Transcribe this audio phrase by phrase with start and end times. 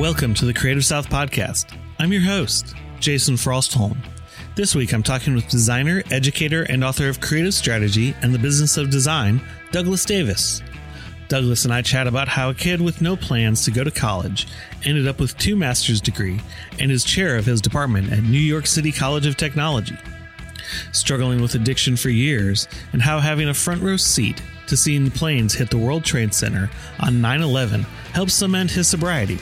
[0.00, 1.76] Welcome to the Creative South Podcast.
[1.98, 3.98] I'm your host, Jason Frostholm.
[4.56, 8.78] This week I'm talking with designer, educator, and author of Creative Strategy and the Business
[8.78, 10.62] of Design, Douglas Davis.
[11.28, 14.48] Douglas and I chat about how a kid with no plans to go to college
[14.86, 16.40] ended up with two master's degree
[16.78, 19.98] and is chair of his department at New York City College of Technology.
[20.92, 25.52] Struggling with addiction for years and how having a front row seat to seeing planes
[25.52, 27.82] hit the World Trade Center on 9 11
[28.14, 29.38] helps cement his sobriety.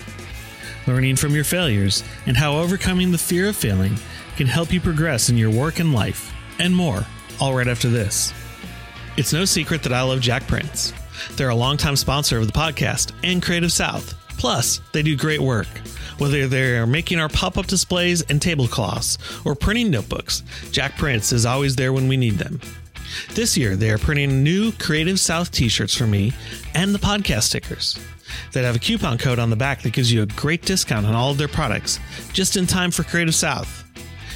[0.88, 3.98] Learning from your failures and how overcoming the fear of failing
[4.38, 7.04] can help you progress in your work and life, and more,
[7.38, 8.32] all right after this.
[9.18, 10.94] It's no secret that I love Jakprints.
[11.36, 14.14] They're a longtime sponsor of the podcast and Creative South.
[14.38, 15.68] Plus, they do great work.
[16.16, 21.76] Whether they're making our pop up displays and tablecloths or printing notebooks, Jakprints is always
[21.76, 22.62] there when we need them.
[23.34, 26.32] This year, they are printing new Creative South t shirts for me
[26.74, 27.98] and the podcast stickers
[28.52, 31.14] that have a coupon code on the back that gives you a great discount on
[31.14, 31.98] all of their products
[32.32, 33.84] just in time for Creative South.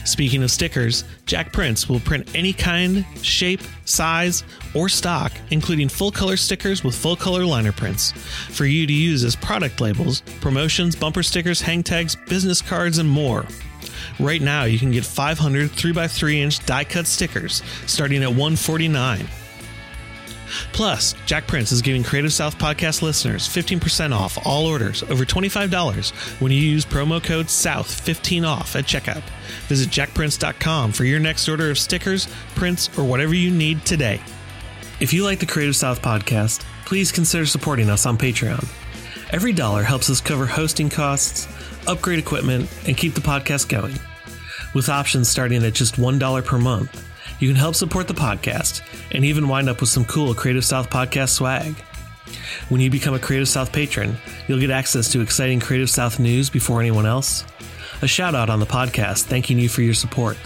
[0.04, 4.42] Speaking of stickers, Jakprints will print any kind, shape, size,
[4.74, 8.12] or stock, including full color stickers with full color liner prints,
[8.50, 13.08] for you to use as product labels, promotions, bumper stickers, hang tags, business cards, and
[13.08, 13.46] more.
[14.18, 19.26] Right now, you can get 500 3x3 inch die cut stickers starting at 149
[20.72, 26.52] Plus, Jakprints is giving Creative South podcast listeners 15% off all orders over $25 when
[26.52, 29.22] you use promo code SOUTH15 off at checkout.
[29.68, 34.20] Visit jakprints.com for your next order of stickers, prints, or whatever you need today.
[35.00, 38.68] If you like the Creative South podcast, please consider supporting us on Patreon.
[39.32, 41.48] Every dollar helps us cover hosting costs,
[41.86, 43.98] upgrade equipment, and keep the podcast going.
[44.74, 47.08] With options starting at just $1 per month,
[47.42, 50.88] you can help support the podcast and even wind up with some cool Creative South
[50.88, 51.74] podcast swag.
[52.68, 56.48] When you become a Creative South patron, you'll get access to exciting Creative South news
[56.48, 57.44] before anyone else,
[58.00, 60.36] a shout out on the podcast thanking you for your support,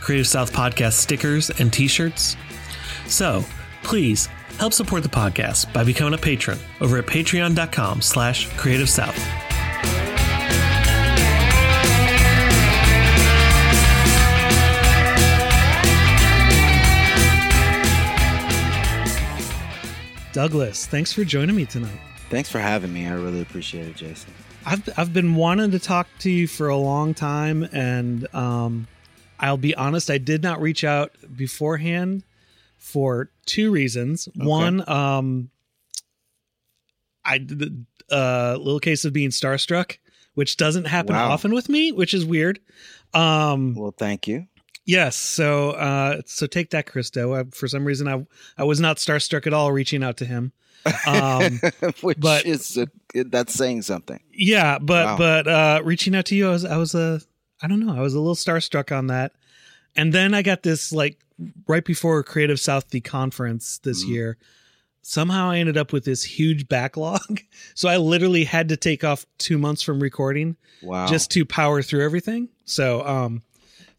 [0.00, 2.34] Creative South podcast stickers and t shirts.
[3.06, 3.44] So,
[3.82, 9.51] please help support the podcast by becoming a patron over at patreon.com slash creative south.
[20.32, 22.00] Douglas, thanks for joining me tonight.
[22.30, 23.06] Thanks for having me.
[23.06, 24.32] I really appreciate it, Jason.
[24.64, 28.86] I've I've been wanting to talk to you for a long time, and um,
[29.38, 32.22] I'll be honest, I did not reach out beforehand
[32.78, 34.26] for two reasons.
[34.28, 34.46] Okay.
[34.46, 35.50] One, um,
[37.24, 39.98] I did a uh, little case of being starstruck,
[40.32, 41.30] which doesn't happen wow.
[41.30, 42.58] often with me, which is weird.
[43.12, 44.46] Um, well, thank you.
[44.84, 45.16] Yes.
[45.16, 47.34] So, uh, so take that, Chris Do.
[47.34, 48.26] I, for some reason, I
[48.58, 50.52] I was not starstruck at all reaching out to him.
[51.06, 51.60] Um,
[52.00, 52.88] Which but, is a,
[53.24, 54.20] that's saying something.
[54.32, 55.16] Yeah, but wow.
[55.16, 57.20] but uh, reaching out to you, I was I was a
[57.62, 59.32] I don't know, I was a little starstruck on that.
[59.94, 61.18] And then I got this like
[61.68, 64.08] right before Creative South the conference this mm.
[64.08, 64.38] year.
[65.02, 67.40] Somehow I ended up with this huge backlog.
[67.74, 71.06] So I literally had to take off two months from recording wow.
[71.06, 72.48] just to power through everything.
[72.64, 73.42] So um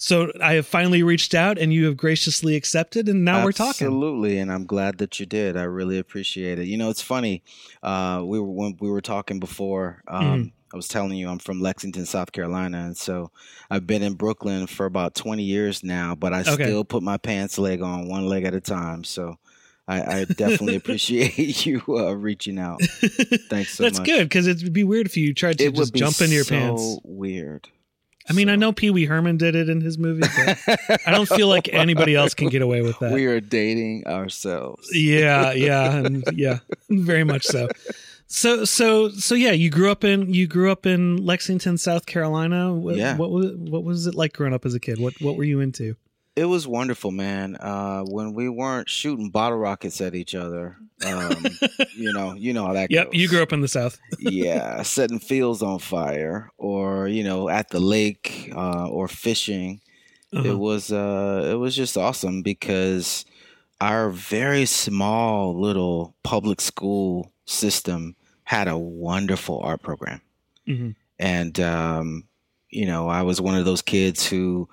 [0.03, 3.51] so I have finally reached out and you have graciously accepted and now Absolutely, we're
[3.53, 3.87] talking.
[3.87, 5.55] Absolutely, and I'm glad that you did.
[5.55, 6.67] I really appreciate it.
[6.67, 7.41] You know, it's funny.
[7.81, 10.47] Uh, we were when we were talking before, um, mm-hmm.
[10.73, 13.31] I was telling you I'm from Lexington, South Carolina, and so
[13.71, 16.65] I've been in Brooklyn for about 20 years now, but I okay.
[16.65, 19.05] still put my pants leg on one leg at a time.
[19.05, 19.37] So
[19.87, 22.81] I, I definitely appreciate you uh, reaching out.
[23.49, 23.93] Thanks so much.
[23.93, 24.05] That's much.
[24.05, 26.81] good because it'd be weird if you tried to it just jump into your pants.
[26.81, 27.01] so pants.
[27.05, 27.69] Weird.
[28.29, 28.53] I mean, so.
[28.53, 31.69] I know Pee Wee Herman did it in his movie, but I don't feel like
[31.73, 33.11] anybody else can get away with that.
[33.11, 34.89] We are dating ourselves.
[34.93, 37.67] Yeah, yeah, and yeah, very much so.
[38.27, 39.51] So, so, so, yeah.
[39.51, 42.73] You grew up in you grew up in Lexington, South Carolina.
[42.73, 43.15] What, yeah.
[43.15, 44.99] What was what was it like growing up as a kid?
[44.99, 45.95] What what were you into?
[46.35, 47.55] It was wonderful, man.
[47.57, 51.45] Uh, when we weren't shooting bottle rockets at each other, um,
[51.95, 53.21] you know, you know how that yep, goes.
[53.21, 53.99] you grew up in the South.
[54.17, 59.81] yeah, setting fields on fire, or you know, at the lake, uh, or fishing.
[60.33, 60.49] Uh-huh.
[60.49, 63.25] It was uh, it was just awesome because
[63.79, 70.21] our very small little public school system had a wonderful art program,
[70.67, 70.91] mm-hmm.
[71.19, 72.23] and um,
[72.69, 74.67] you know, I was one of those kids who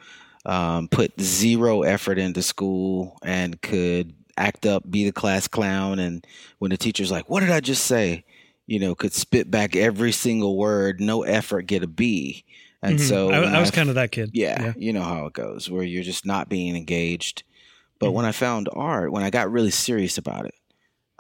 [0.47, 5.99] um, put zero effort into school and could act up, be the class clown.
[5.99, 6.27] And
[6.59, 8.25] when the teacher's like, What did I just say?
[8.67, 12.45] You know, could spit back every single word, no effort, get a B.
[12.83, 13.07] And mm-hmm.
[13.07, 14.31] so I, I was kind of that kid.
[14.33, 17.43] Yeah, yeah, you know how it goes, where you're just not being engaged.
[17.99, 18.17] But mm-hmm.
[18.17, 20.55] when I found art, when I got really serious about it,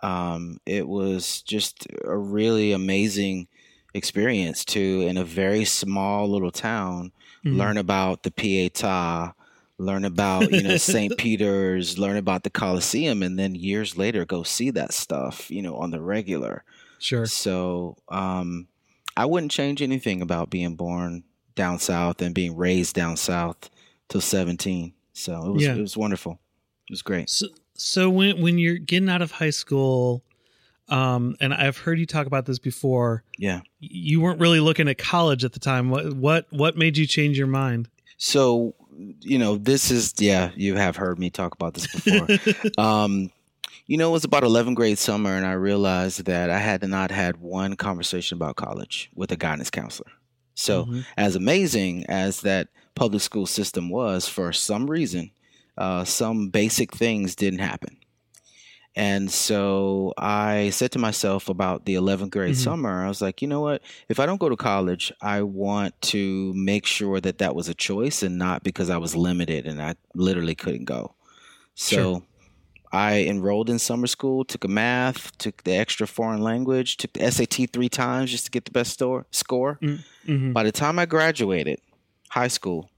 [0.03, 3.49] um, it was just a really amazing
[3.93, 7.13] experience to in a very small little town
[7.45, 7.57] mm-hmm.
[7.57, 9.35] learn about the Pietà,
[9.79, 11.17] learn about you know St.
[11.17, 15.77] Peter's, learn about the Colosseum, and then years later go see that stuff you know
[15.77, 16.65] on the regular.
[16.99, 17.27] Sure.
[17.27, 18.69] So um,
[19.17, 23.71] I wouldn't change anything about being born down south and being raised down south
[24.09, 24.95] till seventeen.
[25.13, 25.75] So it was yeah.
[25.75, 26.41] it was wonderful.
[26.89, 27.31] It was great.
[27.31, 30.23] So, so when when you're getting out of high school,
[30.91, 33.23] um, and I've heard you talk about this before.
[33.39, 35.91] Yeah, you weren't really looking at college at the time.
[35.91, 37.89] What what what made you change your mind?
[38.17, 38.75] So,
[39.21, 42.29] you know, this is yeah, you have heard me talk about this before.
[42.79, 43.31] um,
[43.87, 47.11] you know, it was about 11th grade summer, and I realized that I had not
[47.11, 50.13] had one conversation about college with a guidance counselor.
[50.55, 51.01] So, mm-hmm.
[51.17, 55.33] as amazing as that public school system was, for some reason,
[55.77, 57.97] uh, some basic things didn't happen.
[59.01, 62.63] And so I said to myself about the 11th grade mm-hmm.
[62.63, 63.81] summer, I was like, you know what?
[64.11, 67.75] If I don't go to college, I want to make sure that that was a
[67.75, 71.15] choice and not because I was limited and I literally couldn't go.
[71.75, 72.23] So sure.
[72.93, 77.31] I enrolled in summer school, took a math, took the extra foreign language, took the
[77.31, 79.79] SAT three times just to get the best store, score.
[79.81, 80.53] Mm-hmm.
[80.53, 81.81] By the time I graduated
[82.29, 82.91] high school,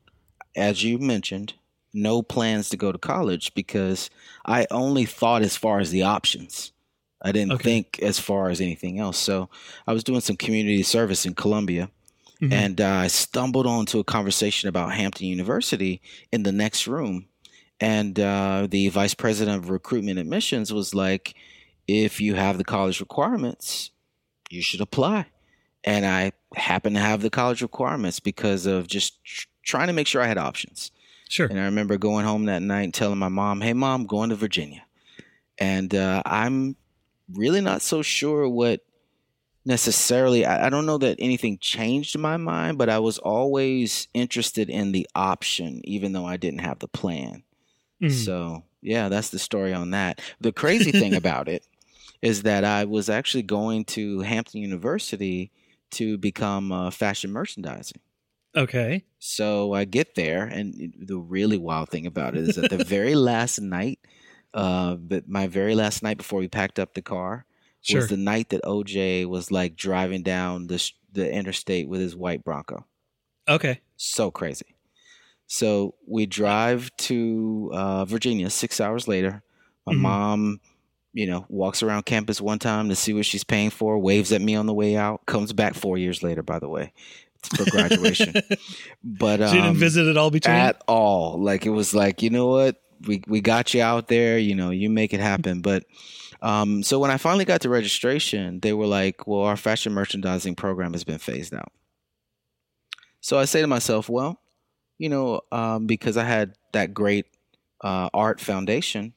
[0.57, 1.55] as you mentioned,
[1.95, 4.11] no plans to go to college because
[4.47, 6.73] I only thought as far as the options.
[7.21, 7.63] I didn't okay.
[7.63, 9.19] think as far as anything else.
[9.19, 9.49] So
[9.87, 11.91] I was doing some community service in Columbia.
[12.41, 12.53] Mm-hmm.
[12.53, 16.03] And uh, I stumbled onto a conversation about Hampton University
[16.33, 17.27] in the next room.
[17.79, 21.35] And uh, the vice president of recruitment admissions was like,
[21.87, 23.91] if you have the college requirements,
[24.51, 25.27] you should apply.
[25.85, 30.07] And I happened to have the college requirements because of just tr- trying to make
[30.07, 30.91] sure I had options.
[31.33, 31.47] Sure.
[31.47, 34.37] And I remember going home that night and telling my mom, "Hey, mom, going to
[34.37, 34.85] Virginia,"
[35.57, 36.77] and uh, I'm
[37.33, 38.83] really not so sure what
[39.65, 40.45] necessarily.
[40.45, 44.93] I, I don't know that anything changed my mind, but I was always interested in
[44.93, 47.45] the option, even though I didn't have the plan.
[48.03, 48.13] Mm.
[48.13, 50.21] So yeah, that's the story on that.
[50.39, 51.67] The crazy thing about it
[52.21, 55.51] is that I was actually going to Hampton University
[55.93, 58.03] to become uh, fashion merchandising.
[58.57, 59.05] Okay.
[59.19, 63.15] So I get there, and the really wild thing about it is that the very
[63.15, 63.99] last night,
[64.53, 67.47] uh, but my very last night before we packed up the car
[67.81, 68.01] sure.
[68.01, 72.45] was the night that OJ was like driving down the the interstate with his white
[72.45, 72.87] Bronco.
[73.49, 73.81] Okay.
[73.97, 74.77] So crazy.
[75.47, 79.43] So we drive to uh, Virginia six hours later.
[79.87, 80.03] My mm-hmm.
[80.03, 80.61] mom,
[81.13, 84.41] you know, walks around campus one time to see what she's paying for, waves at
[84.41, 86.93] me on the way out, comes back four years later, by the way
[87.47, 88.35] for graduation.
[89.05, 91.43] but um, she didn't visit at all between at all.
[91.43, 94.39] Like it was like you know what we we got you out there.
[94.39, 95.61] You know you make it happen.
[95.61, 95.85] But
[96.41, 100.57] um, so when I finally got to registration, they were like, "Well, our fashion merchandising
[100.57, 101.73] program has been phased out."
[103.21, 104.41] So I say to myself, "Well,
[104.99, 107.27] you know, um, because I had that great
[107.83, 109.15] uh, art foundation."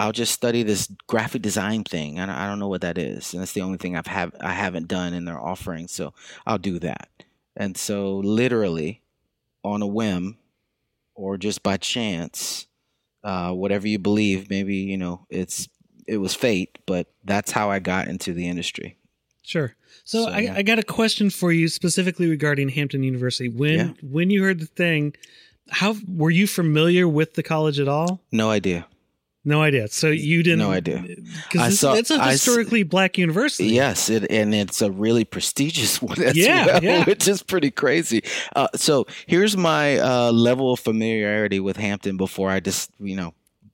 [0.00, 2.20] I'll just study this graphic design thing.
[2.20, 4.86] I don't know what that is, and that's the only thing I've have I haven't
[4.86, 5.88] done in their offering.
[5.88, 6.14] So
[6.46, 7.08] I'll do that.
[7.58, 9.02] And so, literally,
[9.64, 10.38] on a whim
[11.14, 12.68] or just by chance,
[13.24, 15.68] uh, whatever you believe, maybe you know it's
[16.06, 18.96] it was fate, but that's how I got into the industry.
[19.42, 19.74] Sure.
[20.04, 20.54] So, so I, yeah.
[20.56, 23.48] I, got a question for you specifically regarding Hampton University.
[23.48, 23.92] When yeah.
[24.02, 25.14] when you heard the thing,
[25.70, 28.22] how were you familiar with the college at all?
[28.30, 28.86] No idea.
[29.48, 29.88] No idea.
[29.88, 30.58] So you didn't.
[30.58, 31.02] No idea.
[31.50, 33.68] Because it's a historically black university.
[33.68, 37.04] Yes, it, and it's a really prestigious one as yeah, well, yeah.
[37.04, 38.22] which is pretty crazy.
[38.54, 43.32] Uh, so here's my uh, level of familiarity with Hampton before I just, you know,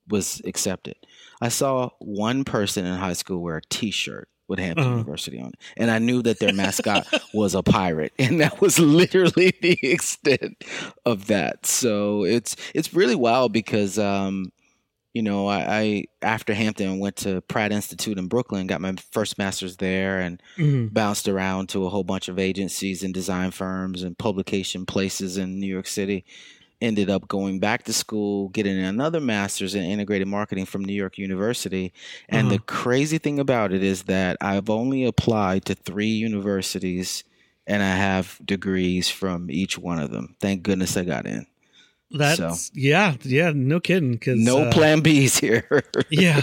[0.09, 0.95] was accepted.
[1.41, 4.99] I saw one person in high school wear a T-shirt with Hampton uh-huh.
[4.99, 7.05] University on it, and I knew that their mascot
[7.35, 10.63] was a pirate, and that was literally the extent
[11.05, 11.67] of that.
[11.67, 13.99] So it's it's really wild because.
[13.99, 14.53] Um,
[15.15, 19.39] you know, I, I, after Hampton went to Pratt Institute in Brooklyn, got my first
[19.39, 20.89] master's there, and mm-hmm.
[20.89, 25.61] bounced around to a whole bunch of agencies and design firms and publication places in
[25.61, 26.25] New York City.
[26.81, 31.17] Ended up going back to school, getting another master's in integrated marketing from New York
[31.17, 31.93] University.
[32.29, 32.57] And uh-huh.
[32.57, 37.23] the crazy thing about it is that I've only applied to three universities,
[37.69, 40.35] and I have degrees from each one of them.
[40.41, 41.47] Thank goodness I got in.
[42.15, 42.73] That's so.
[42.75, 44.19] yeah, yeah, no kidding.
[44.19, 45.85] Cause no uh, plan B's here.
[46.11, 46.43] yeah.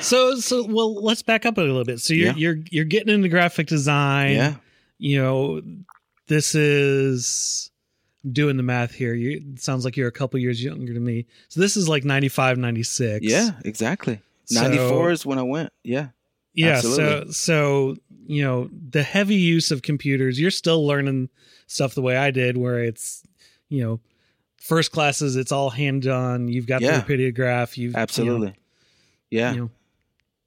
[0.00, 2.00] So so well, let's back up a little bit.
[2.00, 2.34] So you're yeah.
[2.34, 4.34] you're you're getting into graphic design.
[4.34, 4.54] Yeah.
[4.98, 5.62] You know,
[6.26, 7.70] this is
[8.30, 9.14] doing the math here.
[9.14, 11.26] You it sounds like you're a couple years younger than me.
[11.48, 13.24] So this is like 95, 96.
[13.24, 14.20] Yeah, exactly.
[14.50, 15.72] 94 is when I went.
[15.84, 16.08] Yeah.
[16.54, 16.74] Yeah.
[16.74, 17.32] Absolutely.
[17.32, 17.96] So so
[18.28, 21.30] you know, the heavy use of computers, you're still learning
[21.66, 23.24] stuff the way I did, where it's,
[23.70, 24.00] you know,
[24.68, 26.46] first classes, it's all hand done.
[26.48, 27.00] You've got Yeah.
[27.00, 27.76] the rapidograph.
[27.76, 28.54] You've Absolutely.
[29.30, 29.52] you yeah.
[29.52, 29.70] you know,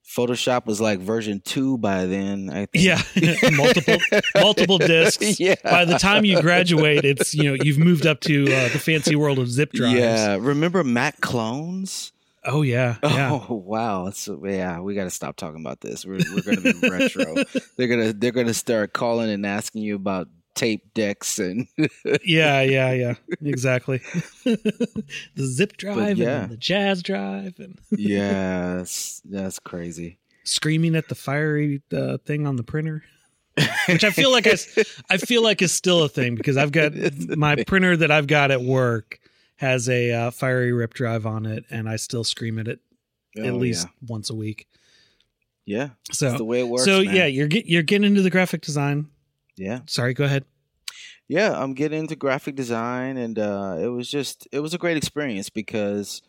[0.05, 2.49] Photoshop was like version two by then.
[2.49, 2.83] I think.
[2.85, 3.01] yeah,
[3.51, 3.97] multiple
[4.35, 5.39] multiple discs.
[5.39, 5.55] yeah.
[5.63, 9.15] By the time you graduate, it's you know you've moved up to uh, the fancy
[9.15, 9.97] world of zip drives.
[9.97, 10.37] Yeah.
[10.39, 12.11] Remember Mac clones?
[12.43, 12.97] Oh yeah.
[13.03, 13.39] Yeah.
[13.47, 14.09] Oh wow!
[14.09, 16.05] So yeah, we got to stop talking about this.
[16.05, 17.35] We're we're gonna be retro.
[17.77, 21.67] They're gonna they're gonna start calling and asking you about tape decks and
[22.25, 24.01] yeah, yeah, yeah, exactly.
[24.43, 26.43] the zip drive yeah.
[26.43, 30.17] and the jazz drive and yeah, that's, that's crazy.
[30.43, 33.03] screaming at the fiery uh, thing on the printer,
[33.87, 34.55] which I feel like I,
[35.09, 36.93] I feel like is still a thing because I've got
[37.37, 37.65] my thing.
[37.65, 39.19] printer that I've got at work
[39.57, 42.79] has a uh, fiery rip drive on it, and I still scream at it
[43.37, 44.67] at Oh, least once a week.
[45.65, 45.89] yeah, yeah.
[46.11, 46.83] So That's the way it works.
[46.85, 47.15] so man.
[47.15, 49.07] yeah, you're get, you're getting into the graphic design.
[49.61, 49.79] Yeah.
[49.87, 50.43] Sorry, go ahead.
[51.27, 54.97] yeah i'm getting into graphic design and uh it was just it was a great
[54.97, 56.21] experience because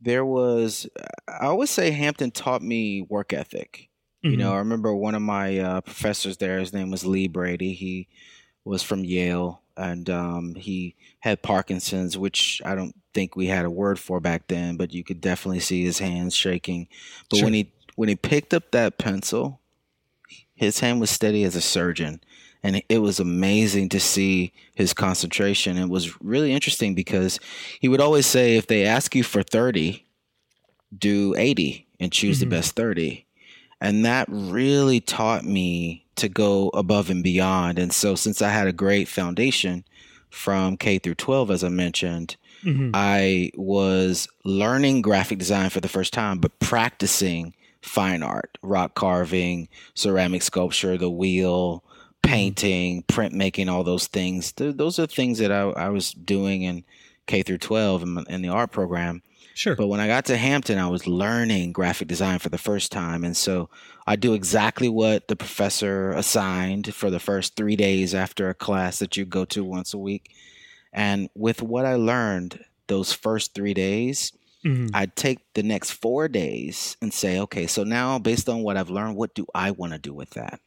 [0.00, 0.88] there was
[1.28, 3.88] i always say hampton taught me work ethic
[4.22, 4.40] you Mm-hmm.
[4.40, 8.08] know i remember one of my uh, professors there his name was lee brady he
[8.64, 13.70] was from yale and um, he had parkinson's which i don't think we had a
[13.70, 16.88] word for back then but you could definitely see his hands shaking
[17.30, 19.60] but when he when he picked up that pencil
[20.54, 22.20] his hand was steady as a surgeon
[22.62, 25.76] and it was amazing to see his concentration.
[25.76, 27.38] It was really interesting because
[27.80, 30.04] he would always say, if they ask you for 30,
[30.96, 32.40] do 80 and choose Mhm.
[32.40, 33.26] the best 30.
[33.80, 37.78] And that really taught me to go above and beyond.
[37.78, 39.84] And so, since I had a great foundation
[40.30, 42.90] from K through 12, as I mentioned, Mhm.
[42.92, 49.68] I was learning graphic design for the first time, but practicing fine art, rock carving,
[49.94, 51.84] ceramic sculpture, the wheel,
[52.28, 54.52] painting, printmaking, all those things.
[54.52, 56.84] Th- those are things that I, I was doing in
[57.26, 59.22] K through 12 in, in the art program.
[59.54, 59.74] Sure.
[59.74, 63.24] But when I got to Hampton, I was learning graphic design for the first time.
[63.24, 63.68] And so
[64.06, 69.00] I do exactly what the professor assigned for the first three days after a class
[69.00, 70.30] that you go to once a week.
[70.92, 74.32] And with what I learned those first three days,
[74.64, 74.90] Mhm.
[74.92, 78.90] I'd take the next four days and say, okay, so now based on what I've
[78.90, 80.60] learned, what do I want to do with that?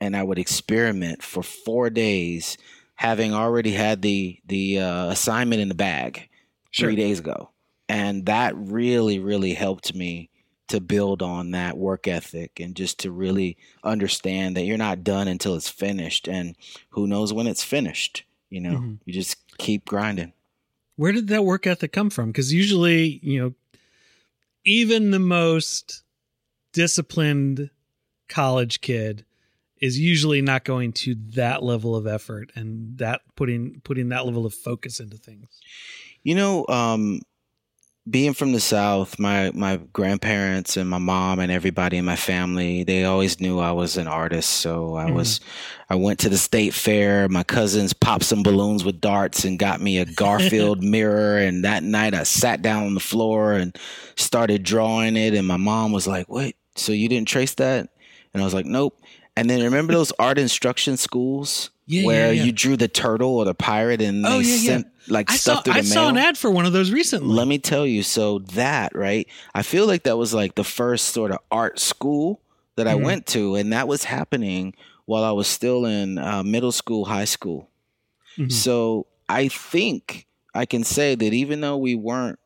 [0.00, 2.58] And I would experiment for four days,
[2.94, 6.28] having already had the the uh, assignment in the bag
[6.70, 6.88] Sure.
[6.88, 7.50] three days ago,
[7.88, 10.28] and that really, really helped me
[10.66, 15.28] to build on that work ethic and just to really understand that you're not done
[15.28, 16.56] until it's finished, and
[16.90, 18.24] who knows when it's finished.
[18.50, 18.98] You know, Mhm.
[19.04, 20.32] you just keep grinding.
[20.96, 22.30] Where did that work ethic come from?
[22.32, 23.54] Because usually, you know,
[24.64, 26.02] even the most
[26.72, 27.70] disciplined
[28.28, 29.24] college kid
[29.84, 34.46] is usually not going to that level of effort and that putting putting that level
[34.46, 35.48] of focus into things.
[36.22, 37.20] You know, um,
[38.08, 42.84] being from the South, my my grandparents and my mom and everybody in my family,
[42.84, 44.50] they always knew I was an artist.
[44.50, 45.14] So I Mhm.
[45.14, 45.40] was,
[45.90, 47.28] I went to the state fair.
[47.28, 51.38] My cousins popped some balloons with darts and got me a Garfield mirror.
[51.38, 53.76] And that night, I sat down on the floor and
[54.16, 55.34] started drawing it.
[55.34, 57.88] And my mom was like, "Wait, so you didn't trace that?"
[58.34, 58.98] And I was like, "Nope."
[59.36, 62.44] And then remember those art instruction schools Yeah, where yeah, yeah.
[62.44, 65.64] you drew the turtle or the pirate and Oh, they sent like I saw stuff
[65.64, 65.92] through the I mail?
[65.92, 67.34] saw an ad for one of those recently.
[67.34, 69.26] Let me tell you, so that, right?
[69.54, 72.40] I feel like that was like the first sort of art school
[72.76, 73.02] that I Mhm.
[73.02, 74.74] went to, and that was happening
[75.06, 77.68] while I was still in uh, middle school, high school.
[78.38, 78.50] Mhm.
[78.52, 82.38] So I think I can say that even though we weren't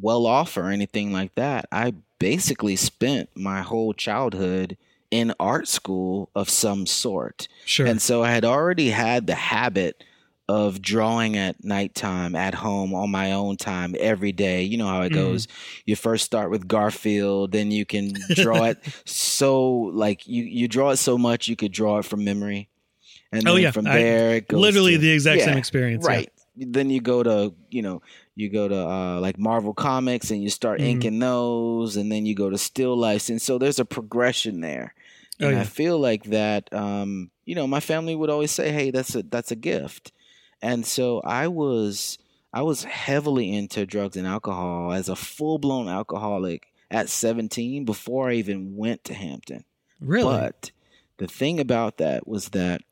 [0.00, 4.76] well off or anything like that, I basically spent my whole childhood
[5.14, 7.46] in art school of some sort.
[7.64, 7.86] Sure.
[7.86, 10.02] And so I had already had the habit
[10.48, 14.62] of drawing at nighttime at home on my own time every day.
[14.62, 15.14] You know how it Mhm.
[15.14, 15.48] goes.
[15.86, 19.70] You first start with Garfield, then you can draw it so
[20.04, 22.68] like you you draw it so much you could draw it from memory.
[23.32, 23.70] And Oh, then yeah.
[23.70, 26.04] from I- there it goes Literally to- the exact Yeah, same experience.
[26.04, 26.14] yeah.
[26.16, 26.30] Right.
[26.56, 28.00] Then you go to, you know,
[28.36, 30.84] you go to uh, like Marvel Comics and you start Mhm.
[30.86, 33.28] inking those, and then you go to still lifes.
[33.30, 34.94] And so there's a progression there.
[35.40, 38.90] Oh, And I feel like that, um, you know, my family would always say, hey,
[38.90, 40.12] that's a, that's a gift.
[40.62, 42.18] And so I was,
[42.52, 48.30] I was heavily into drugs and alcohol as a full blown alcoholic at 17 before
[48.30, 49.64] I even went to Hampton.
[50.00, 50.24] Really?
[50.24, 50.70] But
[51.16, 52.82] the thing about that was that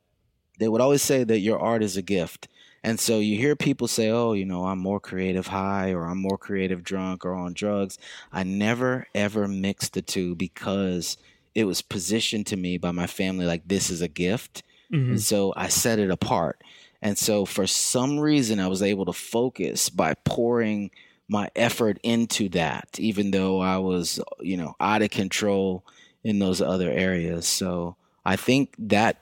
[0.59, 2.49] they would always say that your art is a gift.
[2.85, 6.19] And so you hear people say, oh, you know, I'm more creative high or I'm
[6.19, 7.99] more creative drunk or on drugs.
[8.33, 11.17] I never, ever mixed the two because
[11.55, 14.63] it was positioned to me by my family like this is a gift.
[14.93, 15.11] Mhm.
[15.11, 16.63] And so I set it apart.
[17.01, 20.91] And so for some reason, I was able to focus by pouring
[21.29, 25.85] my effort into that, even though I was, you know, out of control
[26.23, 27.47] in those other areas.
[27.47, 29.17] So I think that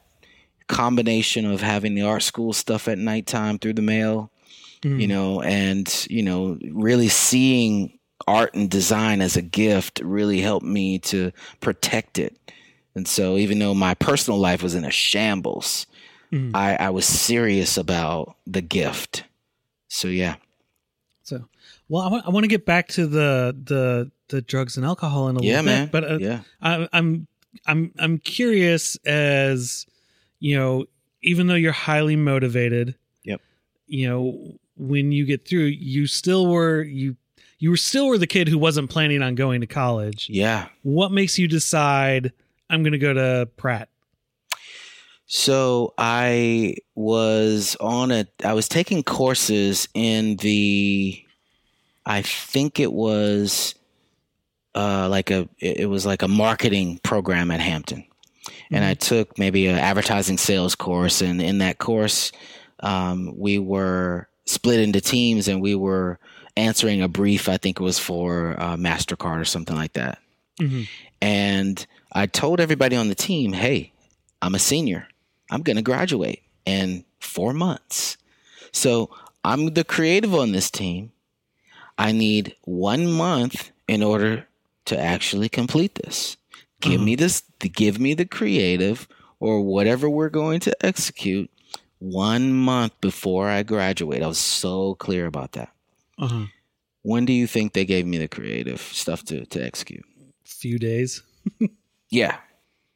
[0.66, 4.30] combination of having the art school stuff at nighttime through the mail,
[4.82, 5.00] Mhm.
[5.00, 10.66] you know, and, you know, really seeing art and design as a gift really helped
[10.66, 12.36] me to protect it.
[12.94, 15.86] And so even though my personal life was in a shambles,
[16.32, 16.52] Mhm.
[16.54, 19.24] I, I was serious about the gift.
[19.88, 20.36] So yeah.
[21.24, 21.44] So,
[21.88, 25.42] well, I want to get back to the the the drugs and alcohol in a
[25.42, 25.86] Yeah, little man.
[25.86, 26.40] bit, but uh, yeah.
[26.62, 27.26] I, I'm
[27.66, 29.86] I'm I'm curious as
[30.38, 30.86] you know,
[31.22, 33.40] even though you're highly motivated, Yep.
[33.86, 37.16] You know, when you get through, you still were you
[37.60, 40.28] you were still were the kid who wasn't planning on going to college.
[40.28, 40.66] Yeah.
[40.82, 42.32] What makes you decide
[42.68, 43.88] I'm going to go to Pratt?
[45.26, 51.22] So I was on a I was taking courses in the
[52.04, 53.74] I think it was
[54.74, 58.04] uh like a it was like a marketing program at Hampton.
[58.72, 62.32] And I took maybe an advertising sales course and in that course
[62.80, 66.18] um we were split into teams and we were
[66.56, 70.18] answering a brief I think it was for uh, Mastercard or something like that.
[70.60, 70.88] Mhm.
[71.22, 73.92] And I told everybody on the team, hey,
[74.42, 75.08] I'm a senior.
[75.50, 78.16] I'm going to graduate in four months.
[78.72, 79.10] So
[79.44, 81.12] I'm the creative on this team.
[81.98, 84.46] I need one month in order
[84.86, 86.36] to actually complete this.
[86.80, 87.04] Give Uh-huh.
[87.04, 89.06] me this, give me the creative
[89.38, 91.50] or whatever we're going to execute
[91.98, 94.22] one month before I graduate.
[94.22, 95.70] I was so clear about that.
[96.20, 96.46] Uh-huh.
[97.02, 100.04] When do you think they gave me the creative stuff to, to execute?
[100.44, 101.22] Few days.
[102.12, 102.38] Yeah,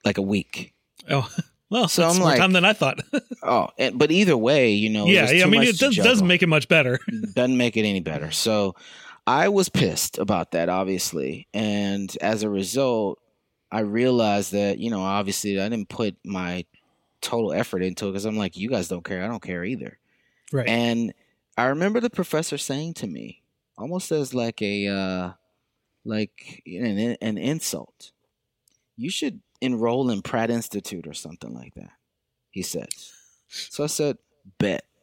[0.04, 0.74] like a week.
[1.08, 1.30] Oh,
[1.70, 3.00] well, So that's I'm more like- time than I thought.
[3.44, 6.42] Oh, and, but either way, you know, yeah, yeah, I mean, it does, doesn't make
[6.42, 6.98] it much better.
[7.34, 8.30] doesn't make it any better.
[8.32, 8.74] So
[9.26, 13.20] I was pissed about that, obviously, and as a result,
[13.70, 16.64] I realized that you know, obviously, I didn't put my
[17.20, 19.98] total effort into it because I'm like, you guys don't care, I don't care either.
[20.52, 20.66] right.
[20.66, 21.12] And
[21.56, 23.42] I remember the professor saying to me,
[23.78, 25.32] almost as like a uh,
[26.04, 28.12] like an, an insult,
[28.96, 31.92] you should enroll in Pratt Institute or something like that.
[32.50, 32.88] He said.
[33.48, 34.18] So I said,
[34.58, 34.84] bet.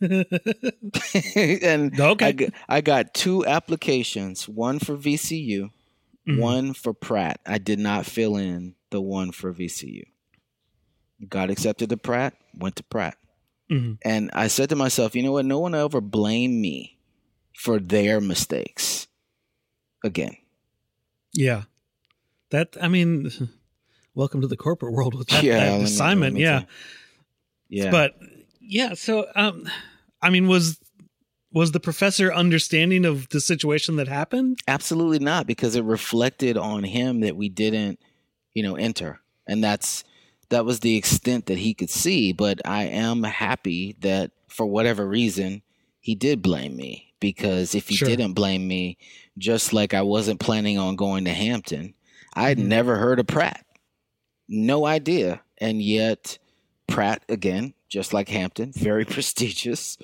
[0.00, 2.26] and okay.
[2.26, 5.70] I, got, I got two applications, one for VCU,
[6.26, 6.38] Mhm.
[6.40, 7.40] one for Pratt.
[7.46, 10.04] I did not fill in the one for VCU.
[11.28, 13.16] Got accepted to Pratt, went to Pratt.
[13.70, 13.98] Mhm.
[14.02, 15.44] And I said to myself, you know what?
[15.44, 16.98] No one ever blame me
[17.54, 19.06] for their mistakes
[20.04, 20.36] again.
[21.34, 21.64] Yeah.
[22.50, 23.30] That I mean,
[24.14, 26.34] welcome to the corporate world with that, Yeah, that assignment.
[26.36, 26.62] me yeah.
[27.68, 27.90] Yeah.
[27.90, 28.16] But
[28.60, 29.68] yeah, so um
[30.22, 30.78] I mean was
[31.52, 34.58] was the professor understanding of the situation that happened?
[34.68, 37.98] Absolutely not, because it reflected on him that we didn't,
[38.52, 40.04] you know, enter, and that's
[40.50, 42.32] that was the extent that he could see.
[42.32, 45.62] But I am happy that for whatever reason
[46.00, 48.08] he did blame me, because if he Sure.
[48.08, 48.96] didn't blame me,
[49.36, 51.94] just like I wasn't planning on going to Hampton,
[52.34, 52.66] I had Mhm.
[52.66, 53.64] never heard of Pratt,
[54.48, 56.38] no idea, and yet
[56.86, 59.98] Pratt again, just like Hampton, very prestigious.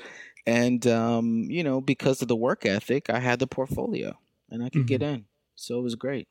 [0.47, 4.19] And um, you know, because of the work ethic, I had the portfolio
[4.51, 5.25] and I could get in.
[5.57, 6.29] So it was great.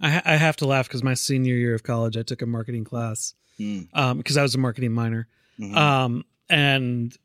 [0.00, 2.46] I ha- I have to laugh cuz my senior year of college I took a
[2.46, 5.28] marketing class Mm, um because I was a marketing minor.
[5.58, 5.74] mhm.
[5.76, 7.16] Um and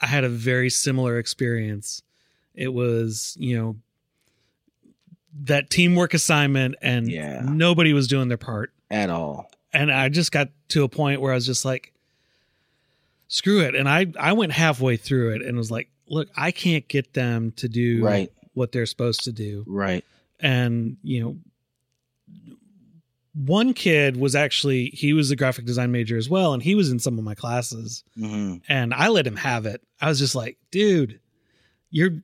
[0.00, 2.02] I had a very similar experience.
[2.54, 3.76] It was, you know,
[5.44, 7.42] that teamwork assignment and Yeah.
[7.44, 8.72] nobody was doing their part.
[8.90, 9.50] At all.
[9.74, 11.94] and I just got to a point where I was just like,
[13.28, 13.74] screw it.
[13.74, 17.52] And I I went halfway through it and was like, look, I can't get them
[17.52, 18.30] to do Right.
[18.52, 19.64] what they're supposed to do.
[19.66, 20.04] Right.
[20.40, 21.36] And you know,
[23.34, 26.90] one kid was actually he was a graphic design major as well, and he was
[26.90, 29.82] in some of my classes, hmm and I let him have it.
[30.00, 31.20] I was just like, dude,
[31.90, 32.22] you're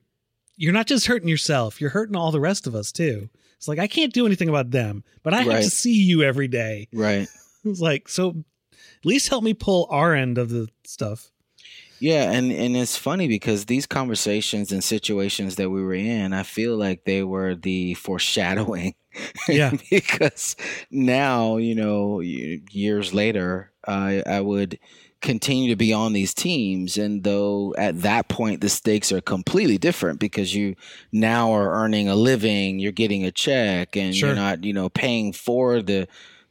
[0.56, 3.28] you're not just hurting yourself, you're hurting all the rest of us too.
[3.56, 6.48] It's like I can't do anything about them, but I have to see you every
[6.48, 6.88] day.
[6.92, 7.28] Right.
[7.64, 11.32] It's like, so at least help me pull our end of the stuff.
[12.00, 16.44] Yeah, and and it's funny because these conversations and situations that we were in, I
[16.44, 18.94] feel like they were the foreshadowing.
[19.48, 19.72] Yeah.
[19.90, 20.54] because
[20.92, 24.78] now, you know, years later, I I would
[25.20, 29.76] continue to be on these teams and though at that point the stakes are completely
[29.76, 30.76] different because you
[31.10, 34.28] now are earning a living you're getting a check and sure.
[34.28, 36.06] you're not you know paying for the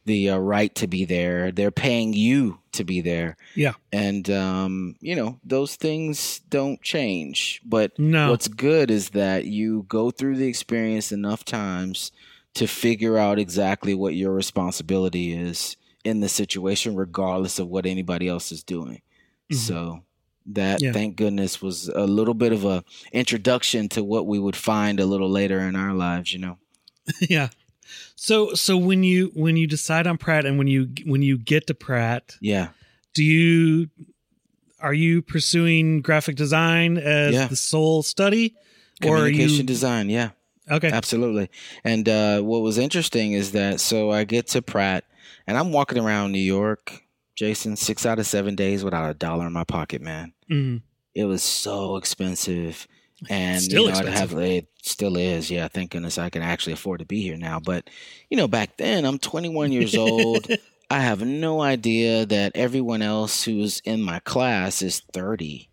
[0.08, 4.96] the uh, right to be there they're paying you to be there yeah and um
[5.00, 8.30] you know those things don't change but no.
[8.30, 12.10] what's good is that you go through the experience enough times
[12.54, 18.28] to figure out exactly what your responsibility is in the situation, regardless of what anybody
[18.28, 19.02] else is doing.
[19.50, 19.56] Mm-hmm.
[19.56, 20.02] So
[20.46, 20.92] that yeah.
[20.92, 25.06] thank goodness was a little bit of a introduction to what we would find a
[25.06, 26.58] little later in our lives, you know.
[27.20, 27.50] yeah.
[28.16, 31.66] So so when you when you decide on Pratt and when you when you get
[31.68, 32.68] to Pratt, yeah.
[33.14, 33.88] Do you
[34.80, 37.46] are you pursuing graphic design as yeah.
[37.46, 38.54] the sole study
[39.04, 40.30] or you, design, yeah.
[40.70, 40.90] Okay.
[40.90, 41.50] Absolutely.
[41.84, 45.04] And uh, what was interesting is that so I get to Pratt
[45.46, 47.02] and I'm walking around New York,
[47.34, 50.32] Jason, six out of seven days without a dollar in my pocket, man.
[50.50, 50.78] Mm-hmm.
[51.14, 52.86] It was so expensive.
[53.28, 54.30] And still you know, expensive.
[54.30, 55.50] Have, it still is.
[55.50, 57.58] Yeah, thank goodness I can actually afford to be here now.
[57.58, 57.90] But
[58.30, 60.46] you know, back then I'm 21 years old.
[60.90, 65.68] I have no idea that everyone else who's in my class is 30.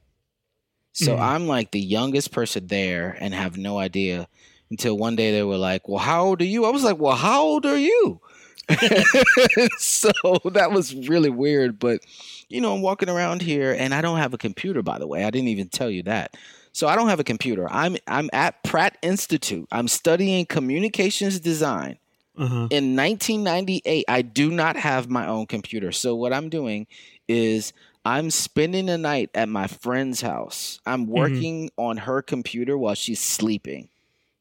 [0.92, 1.22] So mm-hmm.
[1.22, 4.28] I'm like the youngest person there and have no idea
[4.70, 6.66] until one day they were like, Well, how old are you?
[6.66, 8.20] I was like, Well, how old are you?
[9.78, 10.12] so
[10.52, 11.80] that was really weird.
[11.80, 12.02] But,
[12.50, 15.24] you know, I'm walking around here and I don't have a computer, by the way.
[15.24, 16.36] I didn't even tell you that.
[16.76, 17.72] So I don't have a computer.
[17.72, 19.66] I'm I'm at Pratt Institute.
[19.72, 22.00] I'm studying communications design.
[22.38, 22.68] Uh-huh.
[22.70, 25.94] In 1998, I do not have my own computer.
[25.94, 26.86] So what I'm doing
[27.30, 27.72] is
[28.04, 30.82] I'm spending the night at my friend's house.
[30.86, 31.14] I'm mm-hmm.
[31.14, 31.82] working mm-hmm.
[31.82, 33.88] on her computer while she's sleeping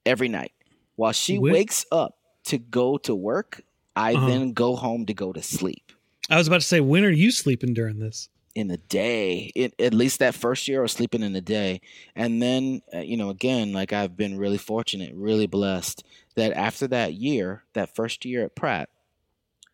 [0.05, 0.51] every night.
[0.97, 3.63] While she wakes up to go to work,
[3.95, 4.27] I uh-huh.
[4.27, 5.93] then go home to go to sleep.
[6.29, 8.29] I was about to say, when are you sleeping during this?
[8.55, 11.81] In the day, it, at least that first year, was sleeping in the day,
[12.15, 16.05] and then uh, you know, again, like I've been really fortunate, really blessed
[16.37, 18.91] that after that year, that first year at Pratt,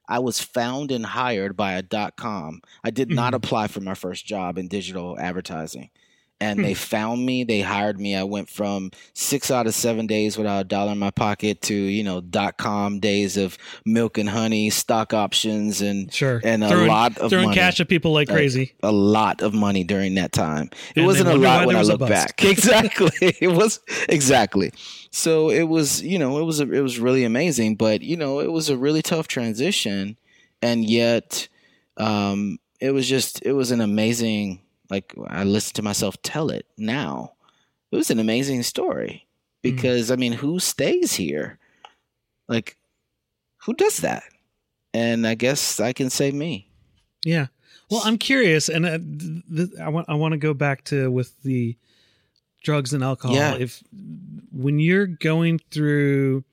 [0.08, 2.62] I was found and hired by a dot com.
[2.82, 3.16] I did mm-hmm.
[3.16, 5.90] not apply for my first job in digital advertising
[6.40, 6.64] and hmm.
[6.64, 7.44] they found me.
[7.44, 8.16] They hired me.
[8.16, 11.74] I went from six out of seven days without a dollar in my pocket to
[11.74, 16.86] you know dot com days of milk and honey, stock options, and sure, and throwing,
[16.86, 17.56] a lot of throwing money.
[17.56, 18.74] cash at people like crazy.
[18.82, 20.70] A, a, lot of money during that time.
[20.94, 22.42] It and wasn't a lot when I look back.
[22.44, 24.72] exactly, it was exactly.
[25.10, 28.40] So it was you know it was a, it was really amazing, but you know
[28.40, 30.16] it was a really tough transition,
[30.62, 31.48] and yet
[31.96, 36.66] um, it was just it was an amazing like I listen to myself tell it
[36.76, 37.32] now.
[37.92, 39.62] It was an amazing story mm.
[39.62, 40.12] because mm.
[40.12, 41.58] I mean, who stays here?
[42.48, 42.76] Like,
[43.64, 44.24] who does that?
[44.92, 46.68] And I guess I can say me.
[47.24, 47.46] Yeah.
[47.90, 51.10] Well, I'm curious, and uh, th- th- I want I want to go back to
[51.10, 51.76] with the
[52.62, 53.36] drugs and alcohol.
[53.36, 53.54] Yeah.
[53.54, 53.82] If
[54.52, 56.44] when you're going through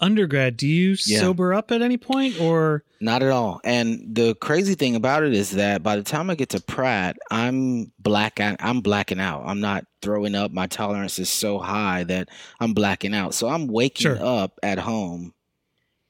[0.00, 1.20] undergrad, do you yeah.
[1.20, 3.60] sober up at any point or not at all?
[3.64, 7.16] And the crazy thing about it is that by the time I get to Pratt,
[7.30, 9.44] I'm black I'm blacking out.
[9.46, 10.52] I'm not throwing up.
[10.52, 12.28] My tolerance is so high that
[12.60, 13.34] I'm blacking out.
[13.34, 14.18] So I'm waking sure.
[14.20, 15.32] up at home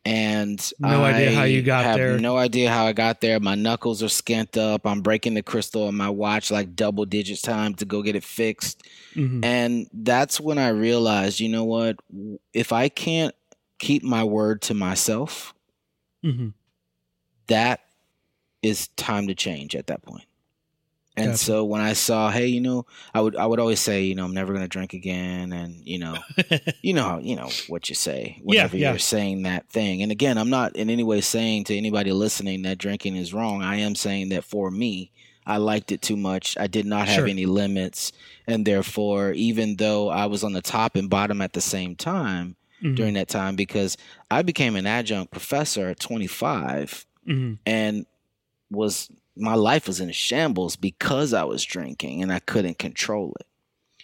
[0.07, 2.19] and no I idea how you got have there.
[2.21, 3.41] No idea how I got there.
[3.41, 4.87] My knuckles are skint up.
[4.87, 8.23] I'm breaking the crystal on my watch like double digits time to go get it
[8.23, 8.85] fixed.
[9.17, 9.43] Mm-hmm.
[9.43, 11.97] And that's when I realized, you know what?
[12.53, 13.35] If I can't
[13.79, 15.55] keep my word to myself,
[16.25, 16.49] mm-hmm.
[17.49, 17.81] that
[18.63, 20.27] is time to change at that point.
[21.19, 21.39] And gotcha.
[21.39, 22.85] so when I saw, hey, you know,
[23.15, 25.99] I would I would always say, you know, I'm never gonna drink again, and you
[25.99, 26.19] know,
[26.83, 28.91] you know how you know what you say whenever yeah, yeah.
[28.93, 30.03] you're saying that thing.
[30.03, 33.63] And again, I'm not in any way saying to anybody listening that drinking is wrong.
[33.63, 35.11] I am saying that for me,
[35.47, 36.55] I liked it too much.
[36.61, 37.29] I did not have sure.
[37.29, 38.13] any limits,
[38.47, 42.57] and therefore, even though I was on the top and bottom at the same time,
[42.83, 42.95] mm-hmm.
[42.95, 43.97] during that time because
[44.31, 47.55] I became an adjunct professor at 25 mm-hmm.
[47.65, 48.07] and
[48.71, 53.47] was my life was in shambles because I was drinking and I couldn't control it.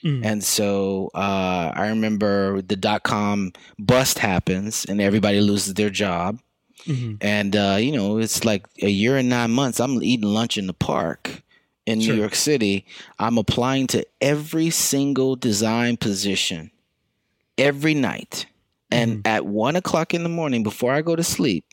[0.07, 0.25] Mm-hmm.
[0.25, 6.41] And so uh, I remember the dot com bust happens and everybody loses their job.
[6.87, 7.15] Mm-hmm.
[7.21, 9.79] And, uh, you know, it's like a year and nine months.
[9.79, 11.43] I'm eating lunch in the park
[11.87, 12.15] in sure.
[12.15, 12.85] New York City.
[13.19, 16.73] I'm applying to every single design position
[17.57, 18.47] every night.
[18.93, 19.27] And mm-hmm.
[19.27, 21.65] at one o'clock in the morning, before I go to sleep,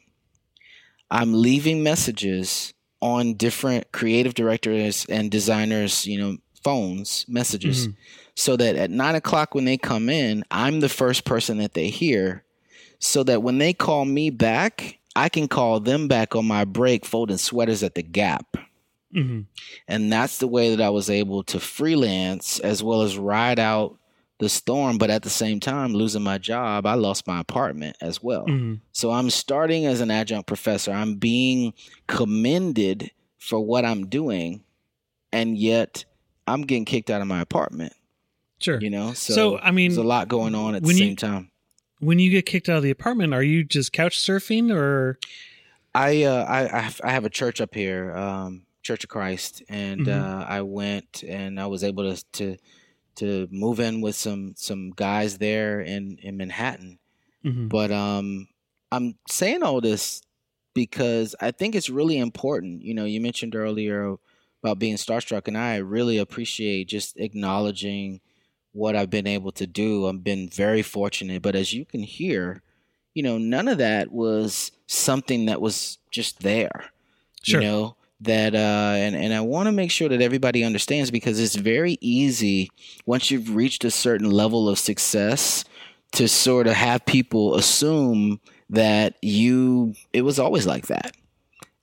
[1.12, 7.98] I'm leaving messages on different creative directors and designers, you know, phones, messages, mm-hmm.
[8.36, 11.90] so that at nine o'clock when they come in, I'm the first person that they
[11.90, 12.44] hear.
[13.02, 17.06] So that when they call me back, I can call them back on my break
[17.06, 18.58] folding sweaters at the Gap.
[19.16, 19.42] Mm-hmm.
[19.88, 23.98] And that's the way that I was able to freelance as well as ride out
[24.40, 24.98] the storm.
[24.98, 28.46] But at the same time, losing my job, I lost my apartment as well.
[28.46, 28.76] Mm-hmm.
[28.92, 30.92] So I'm starting as an adjunct professor.
[30.92, 31.74] I'm being
[32.08, 34.64] commended for what I'm doing.
[35.32, 36.06] And yet
[36.48, 37.94] I'm getting kicked out of my apartment.
[38.60, 38.80] Sure.
[38.82, 41.16] You know, so, so I mean, there's a lot going on at the same you,
[41.16, 41.52] time.
[42.00, 45.18] When you get kicked out of the apartment, are you just couch surfing or?
[45.96, 50.42] I uh, I I have a church up here, um, Church of Christ, and mm-hmm.
[50.42, 52.58] uh, I went and I was able to to
[53.20, 57.00] to move in with some some guys there in in Manhattan.
[57.46, 57.68] Mm-hmm.
[57.68, 58.48] But um,
[58.92, 60.22] I'm saying all this
[60.74, 62.84] because I think it's really important.
[62.84, 64.16] You know, you mentioned earlier
[64.64, 68.22] about being starstruck, and I really appreciate just acknowledging
[68.72, 70.08] what I've been able to do.
[70.08, 72.62] I've been very fortunate, but as you can hear,
[73.14, 76.92] you know, none of that was something that was just there.
[77.42, 77.62] Sure.
[77.62, 81.40] You know, that uh and, and I want to make sure that everybody understands because
[81.40, 82.70] it's very easy
[83.06, 85.64] once you've reached a certain level of success
[86.14, 91.16] to sort of have people assume that you it was always like that.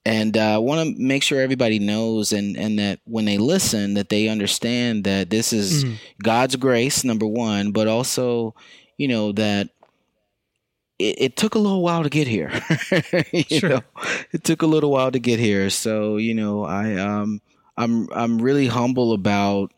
[0.05, 3.95] And uh, I want to make sure everybody knows and, and that when they listen
[3.95, 5.95] that they understand that this is mm-hmm.
[6.23, 8.55] God's grace number 1 but also
[8.97, 9.69] you know that
[10.99, 12.49] it, it, took a little while to get here.
[13.47, 13.69] sure.
[13.69, 13.81] Know?
[14.31, 15.69] It took a little while to get here.
[15.69, 17.41] So, you know, I um
[17.77, 19.71] I'm I'm really humble about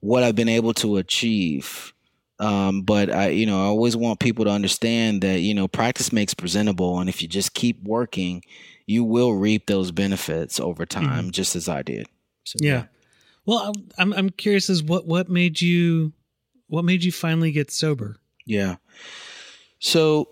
[0.00, 1.92] what I've been able to achieve.
[2.38, 6.12] Um, but I, you know, I always want people to understand that, you know, practice
[6.12, 7.00] makes presentable.
[7.00, 8.42] And if you just keep working,
[8.86, 11.30] you will reap those benefits over time, mm-hmm.
[11.30, 12.06] just as I did.
[12.44, 12.72] So, yeah.
[12.72, 12.84] yeah.
[13.46, 16.12] Well, I'm, I'm curious as what, what made you,
[16.66, 18.16] what made you finally get sober?
[18.44, 18.76] Yeah.
[19.78, 20.28] So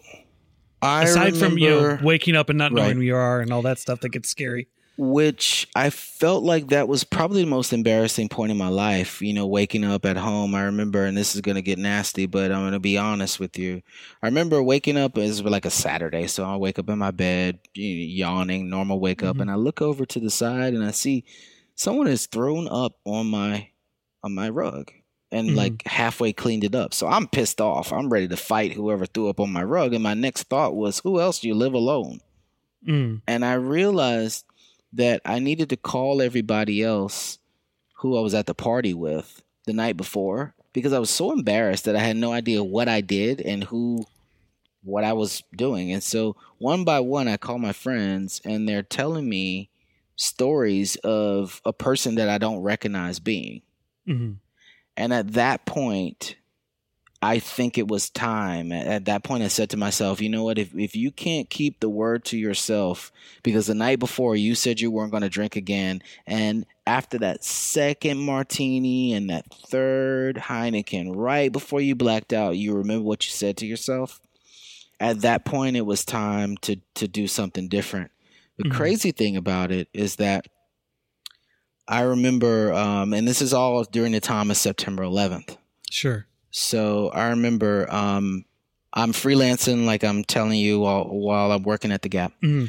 [0.84, 2.96] I aside remember, from you know waking up and not knowing right.
[2.96, 6.86] who you are and all that stuff that gets scary which I felt like that
[6.86, 9.20] was probably the most embarrassing point in my life.
[9.20, 10.54] You know, waking up at home.
[10.54, 13.40] I remember, and this is going to get nasty, but I'm going to be honest
[13.40, 13.82] with you.
[14.22, 17.58] I remember waking up as like a Saturday, so I wake up in my bed,
[17.74, 19.42] yawning, normal wake up, mm-hmm.
[19.42, 21.24] and I look over to the side and I see
[21.74, 23.70] someone is thrown up on my
[24.22, 24.92] on my rug
[25.34, 25.58] and mm-hmm.
[25.58, 26.94] like halfway cleaned it up.
[26.94, 27.92] So I'm pissed off.
[27.92, 29.92] I'm ready to fight whoever threw up on my rug.
[29.92, 32.20] And my next thought was, who else do you live alone?
[32.86, 33.20] Mm.
[33.26, 34.44] And I realized
[34.92, 37.38] that I needed to call everybody else
[37.96, 41.84] who I was at the party with the night before because I was so embarrassed
[41.86, 44.04] that I had no idea what I did and who
[44.84, 45.90] what I was doing.
[45.90, 49.70] And so one by one I call my friends and they're telling me
[50.14, 53.62] stories of a person that I don't recognize being.
[54.06, 54.34] Mm-hmm.
[54.96, 56.36] And at that point,
[57.24, 58.70] I think it was time.
[58.70, 60.58] At that point, I said to myself, you know what?
[60.58, 63.10] If, if you can't keep the word to yourself,
[63.42, 67.42] because the night before you said you weren't going to drink again, and after that
[67.42, 73.32] second martini and that third Heineken, right before you blacked out, you remember what you
[73.32, 74.20] said to yourself?
[75.00, 78.10] At that point, it was time to, to do something different.
[78.58, 78.76] The mm-hmm.
[78.76, 80.46] crazy thing about it is that
[81.86, 85.56] I remember, um, and this is all during the time of September 11th.
[85.90, 86.26] Sure.
[86.50, 88.44] So I remember um,
[88.92, 92.32] I'm freelancing, like I'm telling you, while, while I'm working at the Gap.
[92.42, 92.66] Mm-hmm.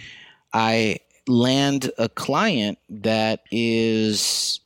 [0.54, 4.60] I land a client that is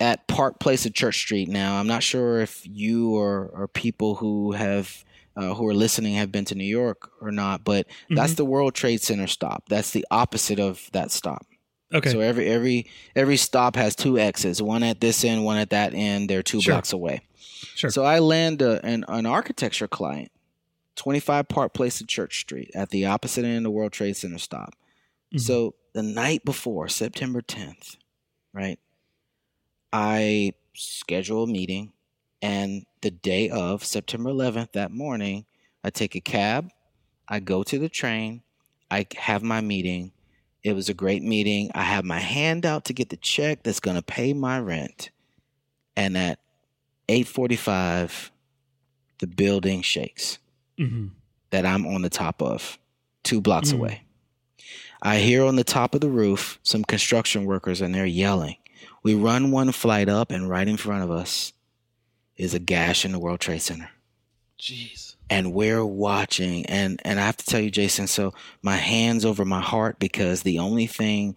[0.00, 1.48] at Park Place at Church Street.
[1.48, 6.14] Now, I'm not sure if you or, or people who have uh, who are listening
[6.14, 8.16] have been to New York or not, but mm-hmm.
[8.16, 9.64] that's the World Trade Center stop.
[9.68, 11.46] That's the opposite of that stop.
[11.94, 12.10] Okay.
[12.10, 15.94] So every every every stop has two exits, one at this end, one at that
[15.94, 16.30] end.
[16.30, 16.74] They're two sure.
[16.74, 17.20] blocks away.
[17.74, 17.90] Sure.
[17.90, 20.32] So I land a, an an architecture client,
[20.96, 24.16] twenty five Park Place at Church Street, at the opposite end of the World Trade
[24.16, 24.74] Center stop.
[25.32, 25.38] Mm-hmm.
[25.38, 27.96] So the night before, September tenth,
[28.52, 28.78] right?
[29.92, 31.92] I schedule a meeting,
[32.40, 35.44] and the day of September eleventh, that morning,
[35.84, 36.70] I take a cab,
[37.28, 38.42] I go to the train,
[38.90, 40.12] I have my meeting
[40.62, 41.70] it was a great meeting.
[41.74, 45.10] I have my hand out to get the check that's going to pay my rent.
[45.96, 46.38] And at
[47.08, 48.30] 8:45
[49.18, 50.38] the building shakes.
[50.78, 51.08] Mm-hmm.
[51.50, 52.78] That I'm on the top of,
[53.24, 53.78] 2 blocks mm-hmm.
[53.78, 54.02] away.
[55.02, 58.56] I hear on the top of the roof some construction workers and they're yelling.
[59.02, 61.52] We run one flight up and right in front of us
[62.36, 63.90] is a gash in the World Trade Center.
[64.58, 69.24] Jeez and we're watching and and I have to tell you Jason so my hands
[69.24, 71.36] over my heart because the only thing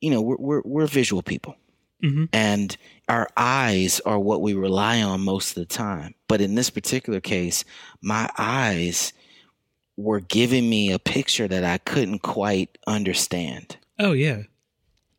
[0.00, 1.56] you know we're we're, we're visual people.
[2.02, 2.24] Mm-hmm.
[2.34, 2.76] and
[3.08, 6.14] our eyes are what we rely on most of the time.
[6.28, 7.64] But in this particular case
[8.02, 9.12] my eyes
[9.96, 13.76] were giving me a picture that I couldn't quite understand.
[13.98, 14.42] Oh yeah.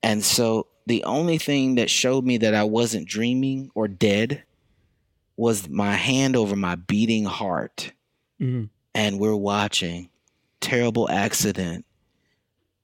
[0.03, 4.43] And so the only thing that showed me that I wasn't dreaming or dead
[5.37, 7.91] was my hand over my beating heart.
[8.41, 8.65] Mm-hmm.
[8.93, 10.09] And we're watching
[10.61, 11.85] terrible accident.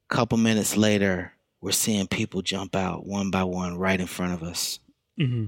[0.10, 4.44] Couple minutes later, we're seeing people jump out one by one right in front of
[4.44, 4.80] us.
[5.20, 5.46] Mm-hmm.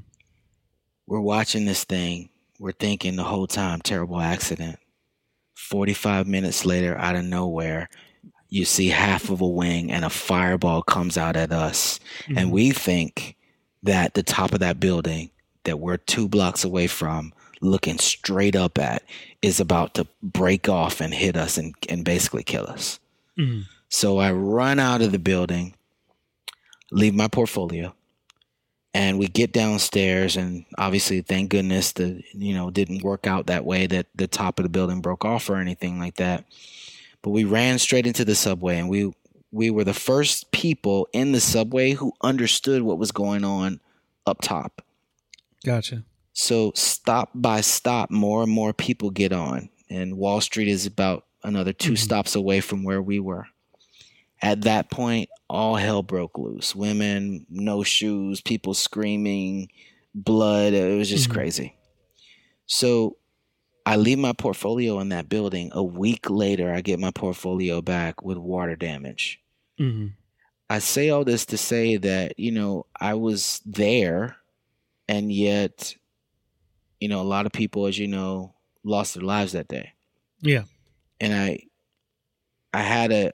[1.05, 2.29] We're watching this thing.
[2.59, 4.79] We're thinking the whole time, terrible accident.
[5.55, 7.89] 45 minutes later, out of nowhere,
[8.47, 11.99] you see half of a wing and a fireball comes out at us.
[12.23, 12.37] Mm-hmm.
[12.37, 13.35] And we think
[13.81, 15.31] that the top of that building
[15.63, 19.03] that we're two blocks away from, looking straight up at,
[19.41, 22.99] is about to break off and hit us and, and basically kill us.
[23.37, 23.61] Mm-hmm.
[23.89, 25.75] So I run out of the building,
[26.91, 27.93] leave my portfolio,
[28.93, 33.65] and we get downstairs and obviously thank goodness the you know didn't work out that
[33.65, 36.45] way that the top of the building broke off or anything like that.
[37.21, 39.11] But we ran straight into the subway and we
[39.51, 43.79] we were the first people in the subway who understood what was going on
[44.25, 44.83] up top.
[45.65, 46.03] Gotcha.
[46.33, 51.25] So stop by stop, more and more people get on, and Wall Street is about
[51.43, 51.97] another 2 Mhm.
[51.97, 53.45] stops away from where we were.
[54.41, 56.75] At that point, all hell broke loose.
[56.75, 59.69] Women, no shoes, people screaming,
[60.15, 60.73] blood.
[60.73, 61.33] It was just Mhm.
[61.33, 61.75] crazy.
[62.65, 63.17] So
[63.85, 65.69] I leave my portfolio in that building.
[65.73, 69.39] A week later, I get my portfolio back with water damage.
[69.79, 70.07] Mm-hmm.
[70.69, 74.37] I say all this to say that, you know, I was there
[75.13, 75.95] and yet,
[76.99, 79.93] you know, a lot of people, as you know, lost their lives that day.
[80.41, 80.63] Yeah.
[81.19, 81.59] And I
[82.73, 83.31] I had a,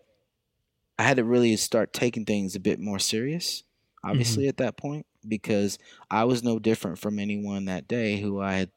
[0.98, 3.63] I had to really start taking things a bit more serious,
[4.04, 5.80] obviously at that point, because
[6.12, 8.72] I was no different from anyone that day who I had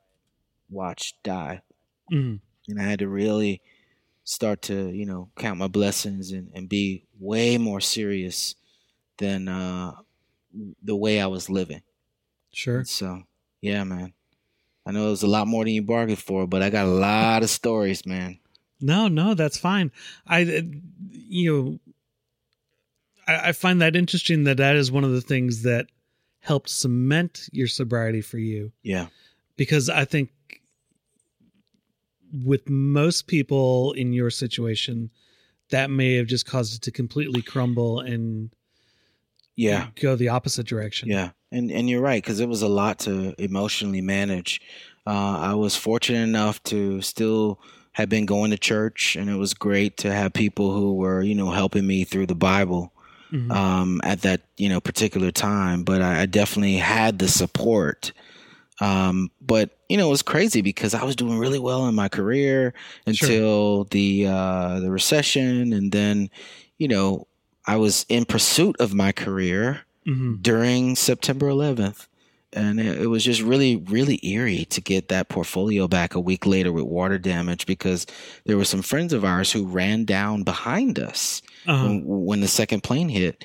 [0.71, 1.63] watched die.
[2.13, 2.37] Mm-hmm.
[2.69, 3.61] And I had to really
[4.25, 8.55] start to, you know, count my blessings and, and be way more serious
[9.19, 9.93] than uh,
[10.83, 11.83] the way I was living.
[12.53, 12.85] Sure.
[12.85, 13.23] So,
[13.61, 14.13] yeah, man.
[14.85, 16.91] I know it was a lot more than you bargained for, but I got a
[16.91, 18.39] lot of stories, man.
[18.81, 19.93] No, no, that's fine.
[20.27, 20.61] I, uh,
[21.11, 21.79] you know,
[23.29, 25.87] I, I find that interesting that that is one of the things that
[26.41, 29.07] helped cement your sobriety for you Yeah.
[29.57, 30.31] because I think
[32.45, 35.11] with most people in your situation,
[35.71, 38.51] that may have just caused it to completely crumble and
[39.57, 39.89] Yeah.
[40.01, 41.09] go the opposite direction.
[41.09, 41.31] Yeah.
[41.51, 44.61] And and you're right cuz it was a lot to emotionally manage.
[45.07, 47.61] Uh, I was fortunate enough to still
[47.93, 51.35] have been going to church and it was great to have people who were, you
[51.35, 52.93] know, helping me through the Bible.
[53.33, 53.51] Mhm.
[53.51, 55.85] um, at that you know particular time.
[55.85, 58.13] But I, I definitely had the support.
[58.81, 62.09] Um, but you know it was crazy because I was doing really well in my
[62.09, 62.75] career
[63.07, 66.29] until the uh, the recession, and then
[66.79, 67.27] you know
[67.67, 70.43] I was in pursuit of my career Mhm.
[70.43, 72.07] during September 11th.
[72.55, 76.45] And it, it was just really, really eerie to get that portfolio back a week
[76.45, 78.05] later with water damage because
[78.45, 81.87] there were some friends of ours who ran down behind us Uh-huh.
[81.87, 83.43] when, when the second plane hit.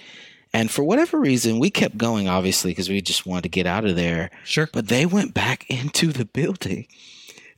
[0.54, 3.86] And for whatever reason, we kept going, obviously, because we just wanted to get out
[3.86, 4.30] of there.
[4.44, 4.68] Sure.
[4.74, 6.88] But they went back into the building.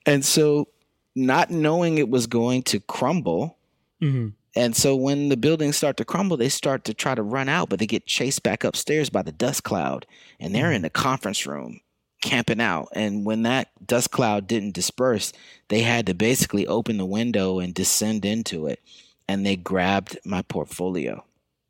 [0.06, 0.68] And so,
[1.16, 3.58] not knowing it was going to crumble,
[4.00, 7.48] hmm and so when the buildings start to crumble, they start to try to run
[7.48, 10.06] out, but they get chased back upstairs by the dust cloud.
[10.38, 11.80] And they're in the conference room
[12.22, 12.90] camping out.
[12.94, 15.32] And when that dust cloud didn't disperse,
[15.70, 18.82] they had to basically open the window and descend into it.
[19.30, 21.24] And they grabbed my portfolio.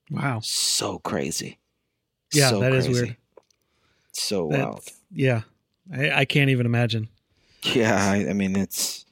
[0.10, 0.40] Wow.
[0.42, 1.60] So crazy.
[2.34, 3.02] Yeah, so that is crazy.
[3.04, 3.18] weird.
[4.14, 4.88] So That- wild.
[5.12, 5.42] Yeah.
[5.94, 7.08] I, I can't even imagine.
[7.62, 9.06] Yeah, I, I mean it's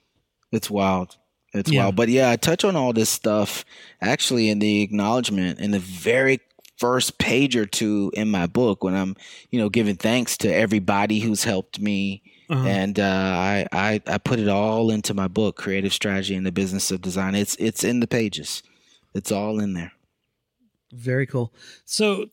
[0.51, 1.17] it's wild.
[1.57, 1.83] It's Yeah.
[1.83, 1.95] wild.
[1.95, 3.65] But yeah, I touch on all this stuff
[4.01, 6.39] actually in the acknowledgement in the very
[6.77, 9.15] first page or two in my book when I'm,
[9.49, 12.21] you know, giving thanks to everybody who's helped me.
[12.49, 12.65] Uh-huh.
[12.65, 16.51] And uh, I, I I put it all into my book, Creative Strategy in the
[16.51, 17.35] Business of Design.
[17.35, 18.63] It's it's in the pages.
[19.13, 19.91] It's all in there.
[20.93, 21.51] Very cool.
[21.83, 22.27] So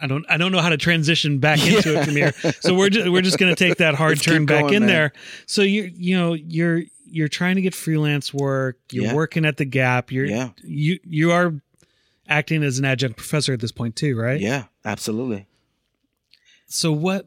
[0.00, 2.32] I don't I don't know how to transition back into it from here.
[2.60, 4.82] So we're just, we're just going to take that hard Let's turn back going, in
[4.82, 4.88] man.
[4.88, 5.12] there.
[5.46, 8.78] So you you know you're you're trying to get freelance work.
[8.92, 9.14] You're Yeah.
[9.14, 10.10] working at the Gap.
[10.12, 10.50] You're Yeah.
[10.62, 11.54] you you are
[12.28, 14.40] acting as an adjunct professor at this point too, right?
[14.40, 15.46] Yeah, absolutely.
[16.66, 17.26] So what?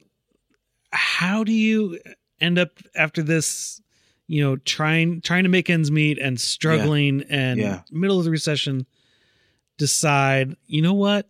[0.91, 1.99] How do you
[2.39, 3.81] end up after this?
[4.27, 7.81] You know, trying trying to make ends meet and struggling and Yeah.
[7.91, 8.85] middle of the recession.
[9.77, 11.27] Decide, you know what?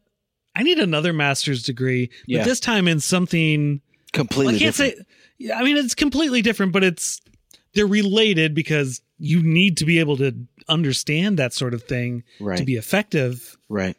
[0.56, 2.44] I need another master's degree, but Yeah.
[2.44, 3.82] this time in something.
[4.12, 4.98] Completely I can't different.
[4.98, 5.04] say.
[5.38, 7.22] Yeah, I mean, it's completely different, but it's
[7.74, 10.36] they're related because you need to be able to
[10.68, 12.58] understand that sort of thing right.
[12.58, 13.58] to be effective.
[13.70, 13.96] right.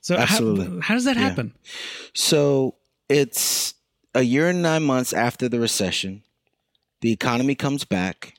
[0.00, 0.66] So Absolutely.
[0.66, 1.22] How, how does that Yeah.
[1.22, 1.54] happen?
[2.12, 2.74] So
[3.08, 3.72] it's
[4.14, 6.22] a year and nine months after the recession.
[7.00, 8.34] The economy comes back.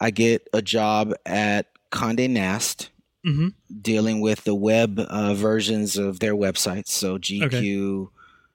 [0.00, 2.90] I get a job at Condé Nast
[3.24, 3.48] hmm
[3.82, 6.88] dealing with the web uh, versions of their websites.
[6.88, 8.08] So GQ,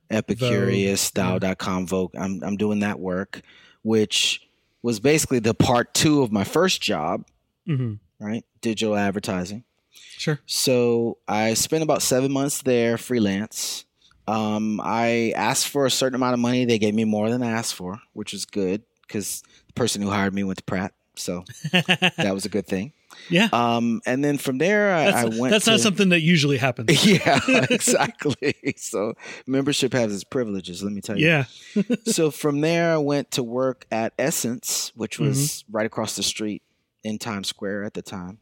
[0.10, 2.16] Epicurious, Style.com, Vogue.
[2.18, 3.42] I'm, I'm doing that work,
[3.84, 4.42] which
[4.84, 7.26] was basically the part two of my first job,
[7.66, 8.46] hmm right?
[8.62, 9.64] Digital advertising.
[9.92, 10.40] Sure.
[10.46, 13.86] So I spent about seven months there freelance.
[14.28, 16.66] Um, I asked for a certain amount of money.
[16.66, 20.10] They gave me more than I asked for, which was good because the person who
[20.10, 20.94] hired me went to Pratt.
[21.16, 22.94] So that was a good thing.
[23.30, 23.50] Yeah.
[23.52, 25.52] Um, and then from there, I, I went.
[25.52, 26.90] that's to, not something that usually happens.
[27.06, 27.40] Yeah,
[27.70, 28.56] exactly.
[28.78, 29.14] so
[29.48, 30.84] membership has its privileges.
[30.84, 31.28] Let me tell you.
[31.28, 31.44] Yeah.
[32.06, 35.76] so from there, I went to work at Essence, which was Mm-hmm.
[35.78, 36.62] right across the street
[37.04, 38.40] in Times Square at the time.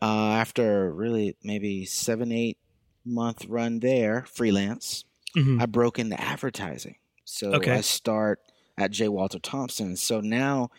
[0.00, 2.58] Uh, after really maybe seven, eight
[3.04, 5.04] month run there, freelance,
[5.34, 6.96] hmm I broke into advertising.
[7.24, 7.72] So Okay.
[7.72, 8.40] I start
[8.76, 9.08] at J.
[9.08, 9.96] Walter Thompson.
[9.96, 10.70] So now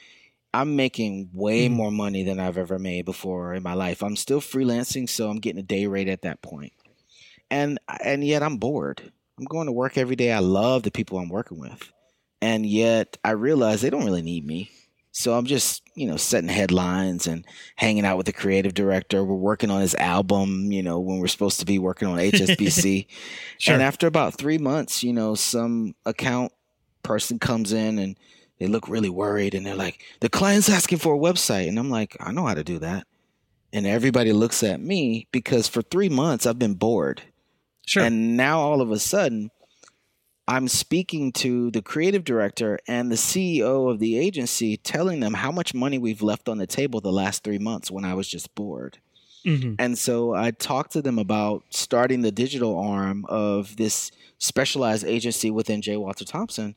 [0.53, 1.71] I'm making way Mhm.
[1.71, 4.03] more money than I've ever made before in my life.
[4.03, 6.73] I'm still freelancing, so I'm getting a day rate at that point.
[7.49, 9.11] And and yet I'm bored.
[9.37, 10.31] I'm going to work every day.
[10.31, 11.91] I love the people I'm working with.
[12.41, 14.69] And yet I realize they don't really need me.
[15.15, 17.45] So I'm just, you know, setting headlines and
[17.75, 19.23] hanging out with the creative director.
[19.23, 23.07] We're working on his album, you know, when we're supposed to be working on HSBC.
[23.59, 23.75] Sure.
[23.75, 26.51] And after about three months, you know, some account
[27.03, 28.17] person comes in and
[28.59, 31.67] they look really worried and they're like, the client's asking for a website.
[31.67, 33.07] And I'm like, I know how to do that.
[33.73, 37.23] And everybody looks at me because for three months I've been bored.
[37.85, 38.03] sure.
[38.03, 39.49] And now all of a sudden,
[40.47, 45.51] I'm speaking to the creative director and the CEO of the agency, telling them how
[45.51, 48.53] much money we've left on the table the last three months when I was just
[48.53, 48.99] bored.
[49.45, 55.05] hmm And so I talked to them about starting the digital arm of this specialized
[55.05, 55.97] agency within J.
[55.97, 56.75] Walter Thompson.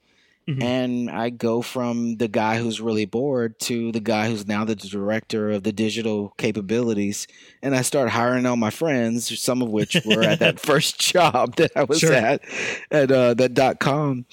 [0.48, 0.62] Mhm.
[0.62, 4.76] And I go from the guy who's really bored to the guy who's now the
[4.76, 7.26] director of the digital capabilities.
[7.62, 11.56] And I start hiring all my friends, some of which were at that first job
[11.56, 12.12] that I was Sure.
[12.12, 12.42] at,
[12.90, 14.24] at uh, that dot com.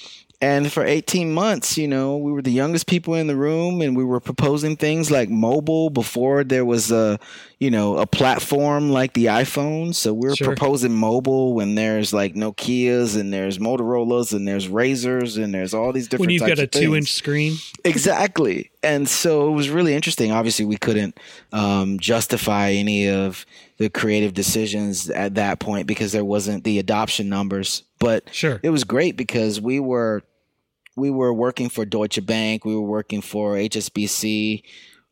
[0.44, 3.96] And for 18 months, you know, we were the youngest people in the room and
[3.96, 7.18] we were proposing things like mobile before there was a,
[7.60, 9.96] you know, a platform like the iPhone.
[9.96, 10.48] So we were Sure.
[10.48, 15.94] proposing mobile when there's like Nokias and there's Motorola's and there's Razrs and there's all
[15.94, 17.56] these different when you've types got a two inch screen.
[17.86, 18.70] Exactly.
[18.84, 20.34] And so it was really interesting.
[20.34, 21.18] Obviously, we couldn't
[21.54, 23.46] um, justify any of
[23.78, 27.84] the creative decisions at that point because there wasn't the adoption numbers.
[27.98, 28.60] But Sure.
[28.62, 30.22] it was great because we were
[30.96, 34.64] we were working for Deutsche Bank, we were working for HSBC,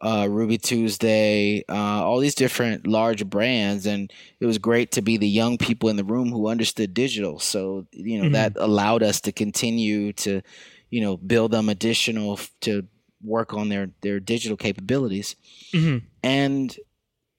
[0.01, 5.17] uh, Ruby Tuesday, uh, all these different large brands, and it was great to be
[5.17, 7.39] the young people in the room who understood digital.
[7.39, 8.31] So you know Mhm.
[8.33, 10.41] that allowed us to continue to,
[10.89, 12.87] you know, build them additional f- to
[13.23, 15.35] work on their their digital capabilities
[15.73, 16.77] hmm and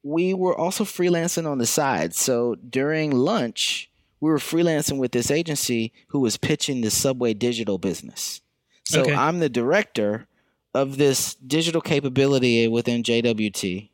[0.03, 2.14] we were also freelancing on the side.
[2.14, 3.90] So during lunch,
[4.23, 8.41] we were freelancing with this agency who was pitching the Subway digital business.
[8.85, 9.12] So Okay.
[9.14, 10.29] I'm the director
[10.73, 13.91] of this digital capability within JWT.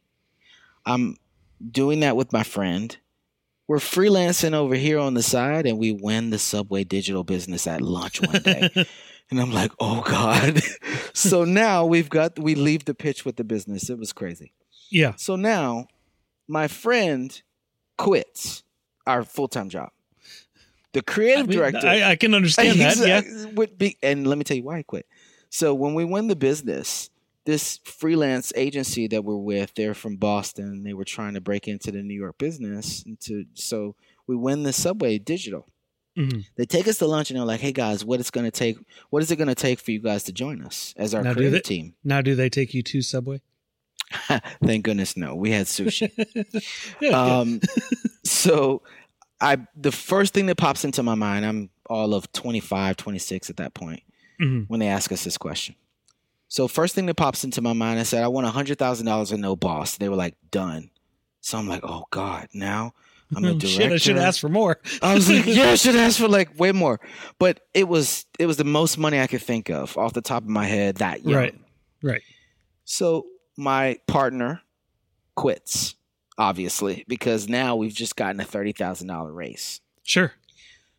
[0.84, 1.16] I'm
[1.72, 2.94] doing that with my friend.
[3.66, 7.80] We're freelancing over here on the side and we win the Subway digital business at
[7.80, 8.68] lunch one day.
[9.30, 10.60] and I'm like, "Oh god."
[11.14, 13.88] so now we've got we leave the pitch with the business.
[13.88, 14.52] It was crazy.
[14.90, 15.14] yeah.
[15.16, 15.88] So now
[16.46, 17.40] my friend
[17.96, 18.62] quits
[19.06, 19.90] our full time job.
[20.92, 22.96] The creative I mean, director I, I can understand that.
[22.98, 23.46] Yeah.
[23.54, 25.06] Would be, and let me tell you why I quit.
[25.50, 27.10] So when we win the business,
[27.44, 30.82] this freelance agency that we're with, they're from Boston.
[30.84, 33.02] They were trying to break into the New York business.
[33.04, 33.94] And to, so
[34.26, 35.66] we win the Subway digital.
[36.16, 36.44] Mhm.
[36.56, 38.76] They take us to lunch and they're like, "Hey guys, what it's going to take?
[39.10, 41.32] What is it going to take for you guys to join us as our Now,
[41.32, 43.40] creative they- team?" Now, do they take you to Subway?
[44.64, 45.34] Thank goodness, no.
[45.36, 46.10] We had sushi.
[47.00, 47.60] Good, um,
[48.24, 48.82] so
[49.40, 53.56] I the first thing that pops into my mind, I'm all of 25, 26 at
[53.58, 54.02] that point.
[54.40, 54.66] Mhm.
[54.68, 55.74] when they ask us this question.
[56.46, 59.32] So first thing that pops into my mind, I said, I want hundred thousand dollars
[59.32, 59.96] and no boss.
[59.96, 60.90] They were like, done.
[61.40, 62.92] So I'm like, oh God, now
[63.34, 63.66] I'm a director.
[63.66, 64.78] Shit, I should ask for more.
[65.02, 67.00] I was like, yeah, I should ask for like way more.
[67.40, 70.44] But it was it was the most money I could think of off the top
[70.44, 71.34] of my head that young.
[71.34, 71.54] Right.
[72.00, 72.22] Right.
[72.84, 73.26] So
[73.56, 74.62] my partner
[75.34, 75.96] quits,
[76.38, 79.80] obviously, because now we've just gotten a thirty thousand dollar raise.
[80.04, 80.32] Sure.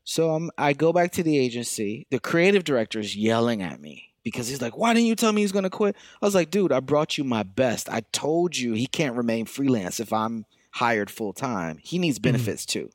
[0.04, 2.06] So um, I go back to the agency.
[2.10, 5.42] The creative director is yelling at me because he's like, "Why didn't you tell me
[5.42, 7.90] he's going to quit?" I was like, "Dude, I brought you my best.
[7.90, 11.80] I told you he can't remain freelance if I'm hired full time.
[11.82, 12.90] He needs benefits too."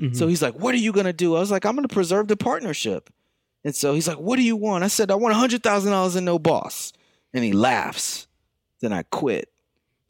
[0.00, 0.14] Mm-hmm.
[0.14, 1.36] So he's like, What are you going to do?
[1.36, 3.10] I was like, I'm going to preserve the partnership.
[3.64, 4.84] And so he's like, What do you want?
[4.84, 6.92] I said, I want $100,000 and no boss.
[7.34, 8.26] And he laughs.
[8.80, 9.50] Then I quit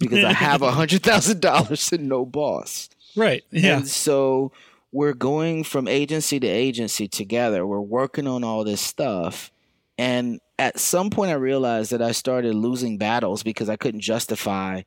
[0.01, 2.89] because I have a $100,000 and no boss.
[3.17, 3.43] Right.
[3.51, 3.79] Yeah.
[3.79, 4.53] And so
[4.93, 7.67] we're going from agency to agency together.
[7.67, 9.51] We're working on all this stuff.
[9.99, 14.83] And at some point, I realized that I started losing battles because I couldn't justify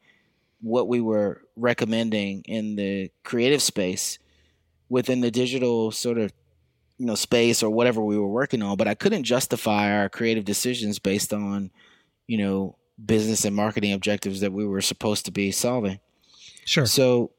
[0.62, 4.20] what we were recommending in the creative space
[4.88, 6.32] within the digital sort of
[6.98, 10.46] you know space or whatever we were working on but i couldn't justify our creative
[10.46, 11.72] decisions based on
[12.28, 16.00] you know business and marketing objectives that we were supposed to be solving
[16.66, 17.32] sure so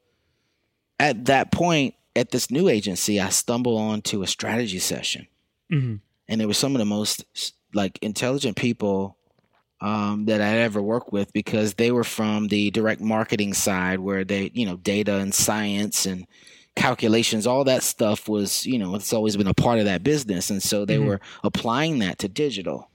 [0.99, 5.27] at that point at this new agency i stumble onto a strategy session
[5.71, 5.97] mm-hmm.
[6.29, 7.25] and it was some of the most
[7.73, 9.17] like intelligent people
[9.81, 14.25] um, that I'd ever worked with because they were from the direct marketing side where
[14.25, 16.27] they, you know, data and science and
[16.75, 20.49] calculations, all that stuff was, you know, it's always been a part of that business.
[20.49, 21.09] And so they mm-hmm.
[21.09, 22.91] were applying that to digital.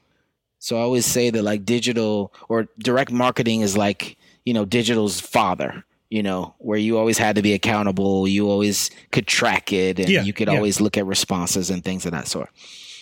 [0.60, 5.20] So I always say that like digital or direct marketing is like, you know, digital's
[5.20, 8.28] father, you know, where you always had to be accountable.
[8.28, 10.56] You always could track it and yeah, you could yeah.
[10.56, 12.50] always look at responses and things of that sort.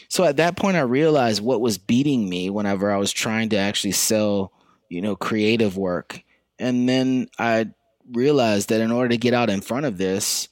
[0.10, 3.58] So at that point, I realized what was beating me whenever I was trying to
[3.58, 4.54] actually sell,
[4.90, 6.22] you know, creative work.
[6.60, 7.72] And then I
[8.14, 10.48] realized that in order to get out in front of this,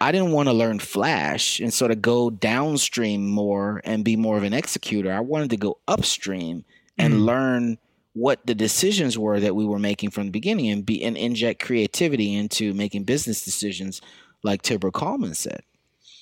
[0.00, 4.36] I didn't want to learn Flash and sort of go downstream more and be more
[4.36, 5.12] of an executor.
[5.12, 6.64] I wanted to go upstream
[6.96, 7.24] and mm.
[7.24, 7.78] learn
[8.12, 11.62] what the decisions were that we were making from the beginning and be and inject
[11.62, 14.00] creativity into making business decisions
[14.42, 15.62] like Tibor Kalman said.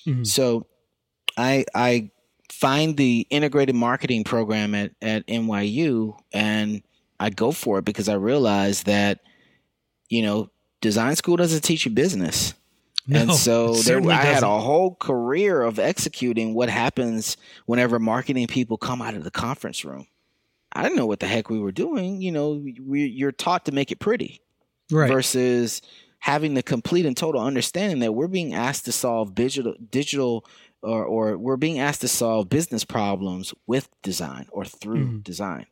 [0.05, 0.23] Mm-hmm.
[0.23, 0.65] So
[1.37, 2.11] I I
[2.51, 6.81] find the integrated marketing program at, at NYU and
[7.19, 9.19] I go for it because I realize that,
[10.09, 10.49] you know,
[10.81, 12.53] design school doesn't teach you business.
[13.07, 18.47] No, and so there, I had a whole career of executing what happens whenever marketing
[18.47, 20.07] people come out of the conference room.
[20.73, 22.21] I didn't know what the heck we were doing.
[22.21, 24.41] You know, we, you're taught to make it pretty,
[24.91, 25.09] right?
[25.09, 25.81] Versus
[26.19, 30.45] having the complete and total understanding that we're being asked to solve digital digital
[30.81, 35.19] or, or we're being asked to solve business problems with design or through mm-hmm.
[35.19, 35.65] design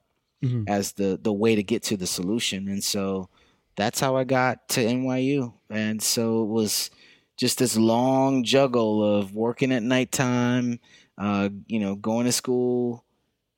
[0.44, 0.64] mm-hmm.
[0.68, 3.30] as the the way to get to the solution and so
[3.76, 6.90] that's how i got to nyu and so it was
[7.38, 10.80] just this long juggle of working at nighttime
[11.18, 13.04] uh, you know going to school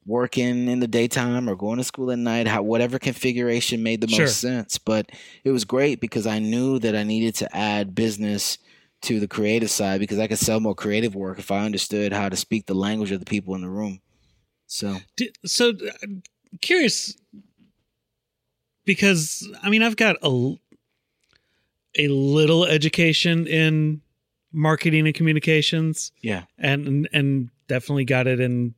[0.05, 4.07] working in the daytime or going to school at night how whatever configuration made the
[4.07, 5.11] most sense but
[5.43, 8.57] it was great because i knew that i needed to add business
[9.01, 12.29] to the creative side because I could sell more creative work if I understood how
[12.29, 14.01] to speak the language of the people in the room.
[14.65, 14.97] So,
[15.45, 16.07] so uh,
[16.61, 17.15] curious
[18.85, 20.55] because I mean I've got a
[21.97, 24.01] a little education in
[24.51, 26.11] marketing and communications.
[26.21, 26.43] Yeah.
[26.57, 28.73] And and definitely got it in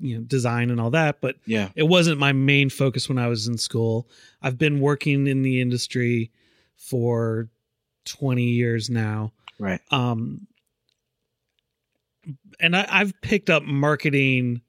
[0.00, 1.70] you know design and all that, but yeah.
[1.74, 4.08] It wasn't my main focus when I was in school.
[4.42, 6.30] I've been working in the industry
[6.76, 7.48] for
[8.06, 9.32] 20 years now.
[9.58, 9.80] Right.
[9.90, 10.46] Um,
[12.60, 14.62] and I, I've picked up marketing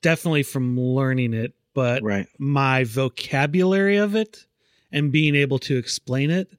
[0.00, 2.26] definitely from learning it, but right.
[2.38, 4.46] my vocabulary of it
[4.92, 6.50] and being able to explain it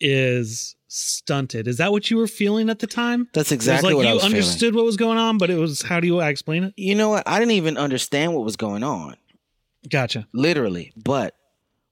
[0.00, 1.68] is stunted.
[1.68, 3.28] Is that what you were feeling at the time?
[3.32, 4.76] That's exactly it was like what you understood feeling.
[4.76, 6.74] what was going on, but it was how do you explain it?
[6.76, 7.26] You know what?
[7.26, 9.16] I didn't even understand what was going on.
[9.88, 10.26] Gotcha.
[10.32, 11.34] Literally, but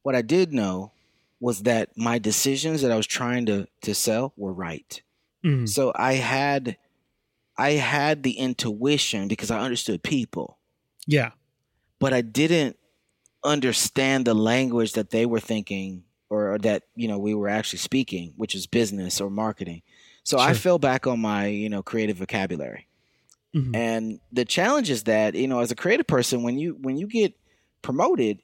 [0.03, 0.93] what I did know
[1.41, 5.01] was that my decisions that I was trying to to sell were right.
[5.45, 5.67] Mm-hmm.
[5.67, 6.77] So I had
[7.57, 10.59] I had the intuition because I understood people.
[11.07, 11.31] Yeah.
[11.99, 12.77] But I didn't
[13.45, 18.33] understand the language that they were thinking or, that, you know, we were actually speaking,
[18.37, 19.83] which is business or marketing.
[20.25, 20.47] So sure.
[20.47, 22.87] I fell back on my, you know, creative vocabulary.
[23.55, 23.75] Mm-hmm.
[23.75, 27.07] And the challenge is that, you know, as a creative person when you when you
[27.07, 27.35] get
[27.81, 28.41] promoted,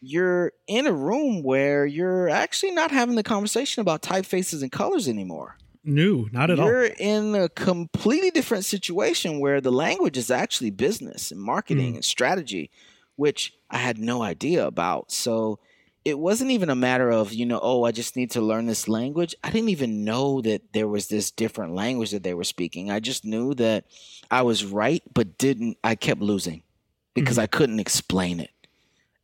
[0.00, 5.08] you're in a room where you're actually not having the conversation about typefaces and colors
[5.08, 5.56] anymore.
[5.82, 6.70] No, not at you're all.
[6.70, 11.96] You're in a completely different situation where the language is actually business and marketing mm.
[11.96, 12.70] and strategy,
[13.16, 15.10] which I had no idea about.
[15.10, 15.58] So
[16.06, 18.86] it wasn't even a matter of, you know, oh, I just need to learn this
[18.86, 19.34] language.
[19.42, 22.92] I didn't even know that there was this different language that they were speaking.
[22.92, 23.86] I just knew that
[24.30, 26.62] I was right, but didn't, I kept losing
[27.12, 27.42] because mm-hmm.
[27.42, 28.50] I couldn't explain it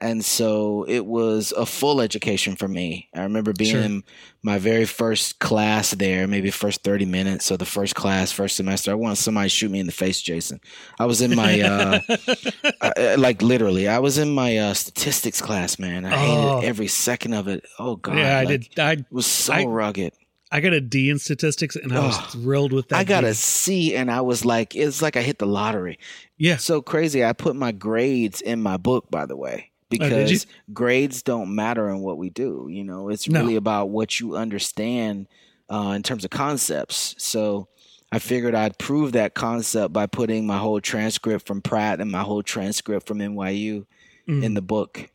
[0.03, 3.09] and so it was a full education for me.
[3.15, 3.81] I remember being sure.
[3.81, 4.03] in
[4.43, 7.45] my very first class there, maybe first 30 minutes.
[7.45, 10.61] So the first class, first semester, I wanted somebody shoot me in the face, Jason.
[10.99, 12.01] I was in my, uh,
[12.83, 16.05] I, like literally, I was in my uh, statistics class, man.
[16.05, 16.57] I oh.
[16.57, 17.65] hated every second of it.
[17.79, 18.19] Oh God.
[18.19, 18.79] Yeah, like, I did.
[18.79, 20.15] I it was so I, rugged.
[20.51, 22.99] I got a D in statistics, and I was Oh, thrilled with that.
[22.99, 23.29] I got D.
[23.29, 25.99] a C, and I was like, it's like I hit the lottery.
[26.37, 26.57] yeah.
[26.59, 27.25] So crazy.
[27.25, 29.71] I put my grades in my book, by the way,
[30.01, 32.69] Oh, because grades don't matter in what we do.
[32.71, 33.41] You know, it's No.
[33.41, 35.29] really about what you understand
[35.69, 37.15] uh, in terms of concepts.
[37.19, 37.69] So
[38.11, 42.23] I figured I'd prove that concept by putting my whole transcript from Pratt and my
[42.23, 43.87] whole transcript from NYU
[44.29, 44.45] Mm.
[44.45, 45.09] in the book.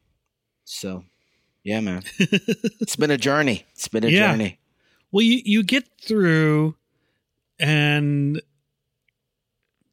[0.65, 1.05] So,
[1.63, 3.65] yeah, man, it's been a journey.
[3.73, 4.31] It's been a Yeah.
[4.31, 4.59] journey.
[5.13, 6.75] Well, you you get through,
[7.59, 8.41] and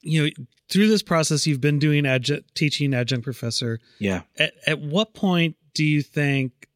[0.05, 0.31] you know
[0.71, 3.81] through this process, you've been doing adjunct, teaching adjunct professor.
[3.99, 4.23] Yeah.
[4.39, 6.69] At at what point do you think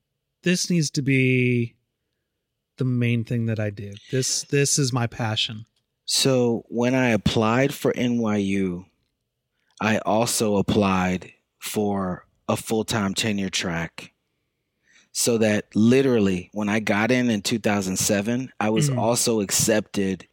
[0.43, 1.74] this needs to be
[2.76, 3.93] the main thing that I do?
[4.11, 5.66] This this is my passion.
[6.05, 8.87] So when I applied for NYU,
[9.81, 14.12] I also applied for a full time tenure track.
[15.12, 18.99] So that literally, when I got in in 2007, I was Mhm.
[18.99, 20.29] also accepted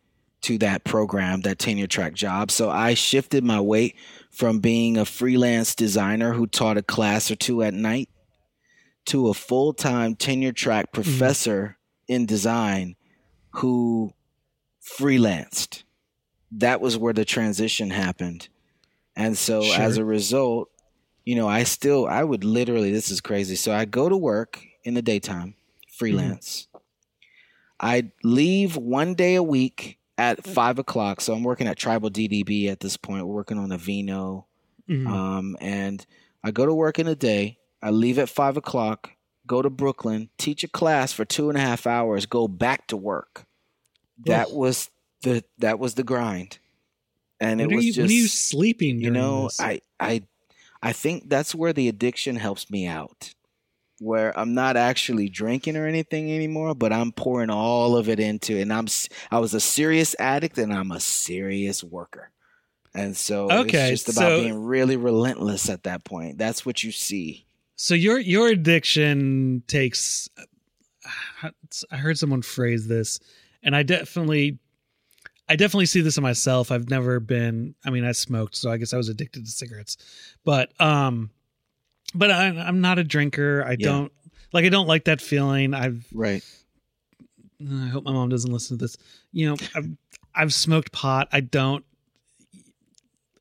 [0.45, 2.51] to that program, that tenure track job.
[2.51, 3.95] So I shifted my weight
[4.29, 8.09] from being a freelance designer who taught a class or two at night
[9.05, 11.01] to a full time tenure track mm-hmm.
[11.01, 11.77] professor
[12.07, 12.95] in design
[13.51, 14.13] who
[14.83, 15.81] freelanced.
[16.51, 18.47] That was where the transition happened.
[19.15, 19.81] And so Sure.
[19.81, 20.69] as a result,
[21.23, 23.55] you know, I still I would literally this is crazy.
[23.55, 25.97] So I go to work in the daytime, mm-hmm.
[25.97, 26.67] freelance.
[27.79, 31.21] I leave one day a week at five o'clock.
[31.21, 33.25] So I'm working at Tribal DDB at this point.
[33.25, 34.45] We're working on Aveeno.
[34.89, 35.07] Mhm.
[35.07, 36.05] Um, and
[36.43, 37.57] I go to work in the day.
[37.81, 39.11] I leave at five o'clock,
[39.45, 42.97] go to Brooklyn, teach a class for two and a half hours, go back to
[42.97, 43.45] work.
[44.25, 44.55] That Ugh.
[44.55, 44.89] was
[45.21, 46.59] the that was the grind,
[47.39, 49.01] and when, it was you, just when are you sleeping?
[49.01, 49.59] you know this?
[49.59, 50.23] I I
[50.81, 53.33] I think that's where the addiction helps me out.
[53.99, 58.57] Where I'm not actually drinking or anything anymore, but I'm pouring all of it into
[58.57, 58.63] it.
[58.63, 58.87] And I'm
[59.31, 62.31] I was a serious addict and I'm a serious worker.
[62.93, 66.37] And so Okay, it's just about so- being really relentless at that point.
[66.37, 67.45] That's what you see.
[67.77, 70.29] So your your addiction takes.
[71.91, 73.19] I heard someone phrase this,
[73.61, 74.59] and I definitely,
[75.47, 76.71] I definitely see this in myself.
[76.71, 77.75] I've never been.
[77.85, 79.97] I mean, I smoked, so I guess I was addicted to cigarettes,
[80.43, 81.29] but um,
[82.15, 83.63] but I, I'm not a drinker.
[83.65, 83.87] I Yeah.
[83.87, 84.11] don't
[84.53, 84.65] like.
[84.65, 85.73] I don't like that feeling.
[85.73, 86.05] I've.
[86.13, 86.43] Right.
[87.61, 88.97] I hope my mom doesn't listen to this.
[89.31, 89.87] You know, I've
[90.33, 91.27] I've smoked pot.
[91.31, 91.83] I don't.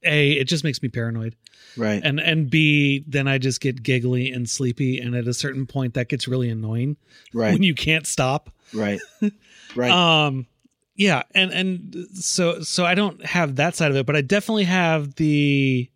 [0.07, 1.35] A, it just makes me paranoid
[1.79, 2.03] Right.
[2.05, 5.95] and and b then i just get giggly and sleepy and at a certain point
[5.95, 6.99] that gets really annoying
[7.33, 7.53] right.
[7.55, 9.01] when you can't stop right.
[9.75, 9.91] Right.
[9.91, 10.47] um
[10.95, 14.65] yeah and and so so i don't have that side of it but i definitely
[14.65, 15.89] have the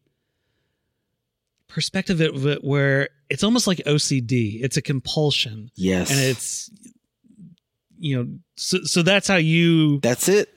[1.68, 4.30] perspective of it where it's almost like ocd
[4.62, 6.10] it's a compulsion yes.
[6.10, 6.70] and it's
[7.98, 10.48] you know so so that's how you that's it.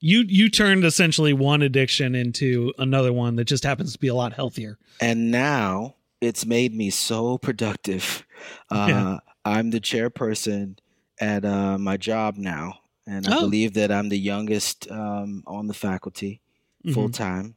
[0.00, 4.14] you you turned essentially one addiction into another one that just happens to be a
[4.14, 8.24] lot healthier And now it's made me so productive.
[8.70, 9.18] Uh, Yeah.
[9.44, 10.78] I'm the chairperson
[11.20, 13.40] at uh, my job now, and I Oh.
[13.40, 16.40] believe that I'm the youngest um, on the faculty
[16.86, 16.94] Mhm.
[16.94, 17.56] full time.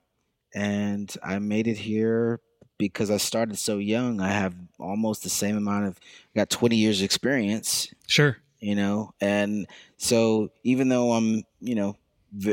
[0.56, 2.40] And I made it here
[2.78, 4.20] because I started so young.
[4.20, 6.00] I have almost the same amount of,
[6.36, 9.68] I got 20 years experience, sure you know, and
[9.98, 11.98] so even though I'm, you know,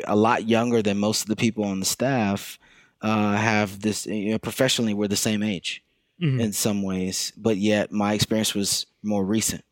[0.04, 2.58] a lot younger than most of the people on the staff,
[3.00, 5.82] uh, have this, you know, professionally we're the same age
[6.20, 6.40] Mhm.
[6.40, 9.64] in some ways, but yet my experience was more recent,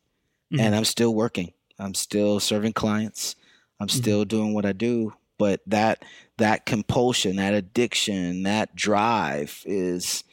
[0.51, 0.61] Mhm.
[0.61, 1.53] and I'm still working.
[1.77, 3.35] I'm still serving clients.
[3.79, 3.97] I'm Mm-hmm.
[4.01, 6.03] still doing what I do, but that
[6.37, 10.23] that compulsion, that addiction, that drive is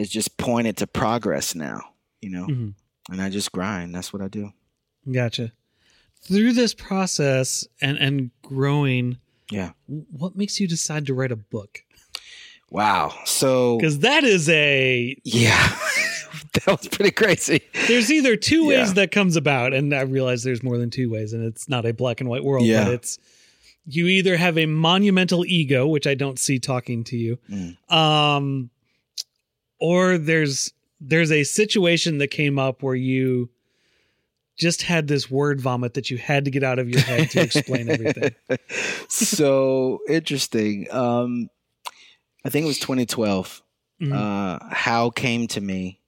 [0.00, 1.80] is just pointed to progress now,
[2.20, 2.46] you know.
[2.46, 2.74] Mhm.
[3.10, 3.94] And I just grind.
[3.94, 4.52] That's what I do.
[5.10, 5.52] Gotcha.
[6.22, 9.18] Through this process and and growing,
[9.50, 9.72] Yeah.
[9.86, 11.82] what makes you decide to write a book?
[12.70, 13.14] Wow.
[13.24, 15.76] So Because that is a yeah,
[16.52, 17.62] that was pretty crazy.
[17.88, 18.94] there's either two ways Yeah.
[18.94, 21.92] that comes about, and I realize there's more than two ways, and it's not a
[21.92, 22.66] black and white world.
[22.66, 22.84] Yeah.
[22.84, 23.18] But it's
[23.86, 27.92] you either have a monumental ego, which I don't see talking to you, Mm.
[27.92, 28.70] um,
[29.80, 33.48] or there's there's a situation that came up where you
[34.58, 37.40] just had this word vomit that you had to get out of your head to
[37.40, 38.34] explain everything.
[39.08, 40.86] so interesting.
[40.92, 41.48] Um,
[42.44, 43.62] I think it was 2012.
[44.02, 44.12] Mhm.
[44.12, 46.00] Uh, How came to me,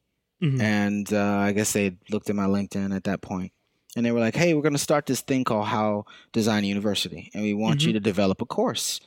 [0.43, 0.61] Mhm.
[0.61, 3.53] and uh, I guess they looked at my LinkedIn at that point,
[3.97, 7.31] and they were like, "Hey, we're going to start this thing called How Design University,
[7.35, 9.01] and we want you to develop a course."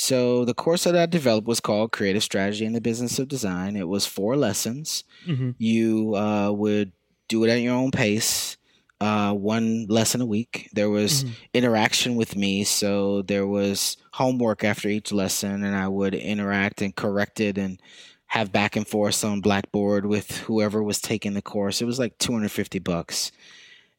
[0.00, 3.74] So the course that I developed was called Creative Strategy in the Business of Design.
[3.74, 5.02] It was four lessons.
[5.26, 5.56] Mhm.
[5.58, 6.92] You uh, would
[7.26, 8.56] do it at your own pace.
[9.00, 10.68] uh, one lesson a week.
[10.72, 11.32] There was mm-hmm.
[11.54, 16.94] interaction with me, so there was homework after each lesson, and I would interact and
[16.94, 17.80] correct it and
[18.26, 21.80] have back and forth on Blackboard with whoever was taking the course.
[21.80, 23.30] It was like 250 bucks.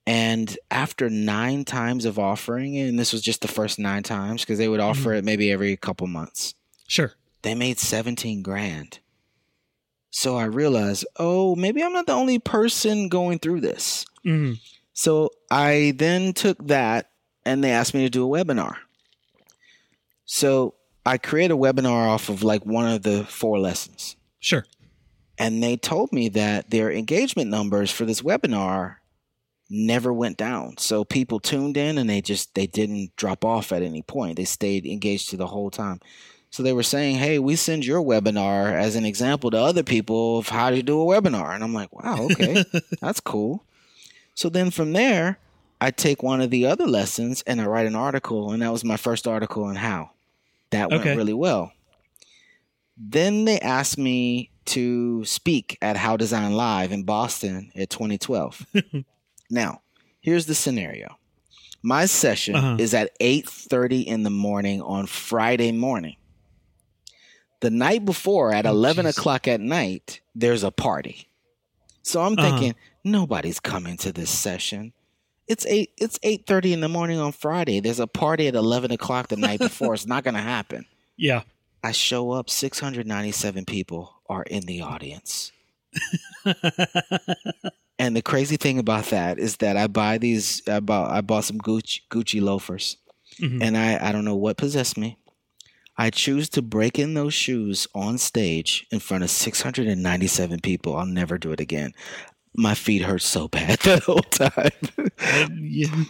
[0.10, 4.41] And after nine times of offering it, and this was just the first nine times
[4.41, 5.18] because they would offer mm-hmm.
[5.20, 6.55] it maybe every couple months.
[6.88, 7.14] Sure.
[7.43, 9.01] They made 17 grand.
[10.10, 14.07] So I realized, oh, maybe I'm not the only person going through this.
[14.26, 14.53] Mm-hmm.
[14.93, 17.12] So I then took that
[17.45, 18.78] and they asked me to do a webinar.
[20.26, 20.74] So
[21.05, 24.16] I created a webinar off of like one of the four lessons.
[24.39, 24.66] Sure.
[25.38, 28.95] And they told me that their engagement numbers for this webinar
[29.70, 30.78] never went down.
[30.78, 34.38] So people tuned in and they just they didn't drop off at any point.
[34.38, 35.99] They stayed engaged to the whole time.
[36.51, 40.39] So they were saying, "Hey, we send your webinar as an example to other people
[40.39, 42.65] of how to do a webinar." And I'm like, "Wow, okay.
[43.01, 43.63] That's cool."
[44.34, 45.38] So then from there,
[45.80, 48.84] I take one of the other lessons and I write an article, and that was
[48.84, 50.11] my first article on how.
[50.72, 51.15] That went okay.
[51.15, 51.72] really well.
[52.97, 58.65] Then they asked me to speak at How Design Live in Boston at 2012.
[59.50, 59.82] now,
[60.22, 61.18] here's the scenario.
[61.82, 62.78] My session uh-huh.
[62.80, 66.18] is at 8:30 in the morning on Friday morning.
[67.62, 69.18] The night before at oh, 11 geez.
[69.18, 71.30] o'clock at night, there's a party.
[72.02, 72.50] So I'm uh-huh.
[72.50, 74.93] thinking nobody's coming to this session.
[75.47, 75.91] It's eight.
[75.97, 77.80] It's eight thirty in the morning on Friday.
[77.80, 79.93] There's a party at eleven o'clock the night before.
[79.93, 80.86] it's not going to happen.
[81.18, 81.41] Yeah.
[81.84, 85.52] I show up, 697 people are in the audience.
[88.00, 91.43] and the crazy thing about that is that I buy these I bought I bought
[91.43, 92.97] some Gucci Gucci loafers.
[93.39, 93.62] Mm-hmm.
[93.62, 95.18] And I I don't know what possessed me.
[95.97, 100.95] I choose to break in those shoes on stage in front of 697 people.
[100.95, 101.93] I'll never do it again.
[102.56, 104.72] My feet hurt so bad that whole time.
[105.62, 106.06] yeah.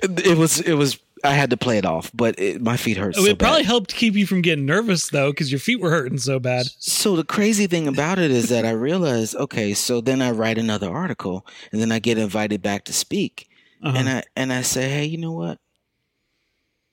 [0.00, 3.14] It was it was I had to play it off, but it, my feet hurt.
[3.16, 3.66] Oh, so it probably bad.
[3.66, 6.66] helped keep you from getting nervous though, because your feet were hurting so bad.
[6.78, 10.58] So the crazy thing about it is that I realized, okay, so then I write
[10.58, 13.48] another article, and then I get invited back to speak,
[13.82, 13.96] uh-huh.
[13.96, 15.58] and I and I say, hey, you know what?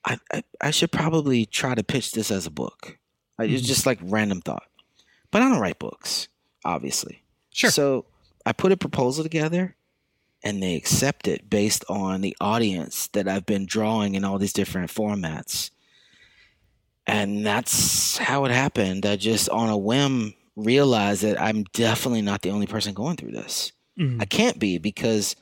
[0.04, 2.98] I, I, I should probably try to pitch this as a book.
[3.38, 3.52] mm-hmm.
[3.52, 4.68] It's just like random thought,
[5.30, 6.28] but I don't write books,
[6.64, 7.22] obviously.
[7.52, 7.70] Sure.
[7.70, 8.06] So
[8.46, 9.76] I put a proposal together
[10.42, 14.52] and they accept it based on the audience that I've been drawing in all these
[14.52, 15.70] different formats.
[17.06, 19.04] And that's how it happened.
[19.04, 23.32] I just on a whim realized that I'm definitely not the only person going through
[23.32, 23.72] this.
[23.98, 24.20] Mm-hmm.
[24.22, 25.36] I can't be because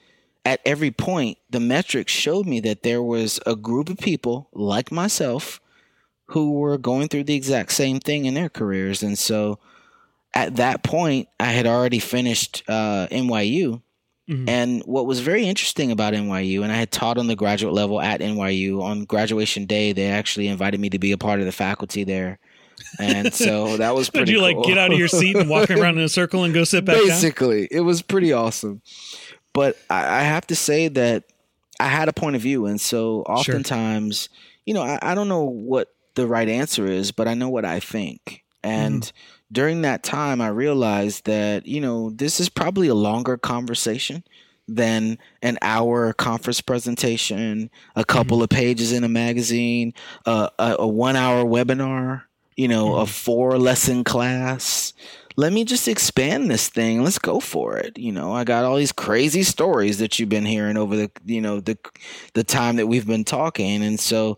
[0.45, 4.91] at every point the metrics showed me that there was a group of people like
[4.91, 5.61] myself
[6.29, 9.59] who were going through the exact same thing in their careers and so
[10.35, 13.83] at that point I had already finished uh, NYU
[14.29, 14.49] Mm-hmm.
[14.49, 18.01] And what was very interesting about NYU, and I had taught on the graduate level
[18.01, 21.53] at NYU on graduation day, they actually invited me to be a part of the
[21.53, 22.39] faculty there.
[22.99, 24.59] And so that was pretty Did you cool.
[24.59, 26.85] like get out of your seat and walk around in a circle and go sit
[26.85, 27.69] back Basically, down?
[27.71, 28.83] it was pretty awesome.
[29.55, 31.25] But I, I, have to say that
[31.81, 32.67] I had a point of view.
[32.67, 34.39] And so oftentimes, sure.
[34.67, 37.65] you know, I, I, don't know what the right answer is, but I know what
[37.65, 38.45] I think.
[38.63, 39.13] And mm
[39.51, 44.25] during that time, I realized that, you know, this is probably a longer conversation
[44.67, 48.45] than an hour conference presentation, a couple mm-hmm.
[48.45, 49.95] of pages in a magazine,
[50.27, 52.25] uh, a, a, one hour webinar,
[52.57, 53.01] you know, mm-hmm.
[53.03, 54.93] a four lesson class.
[55.37, 57.03] Let me just expand this thing.
[57.03, 57.97] Let's go for it.
[57.97, 61.41] You know, I got all these crazy stories that you've been hearing over the, you
[61.41, 61.79] know, the
[62.35, 64.37] the time that we've been talking, and so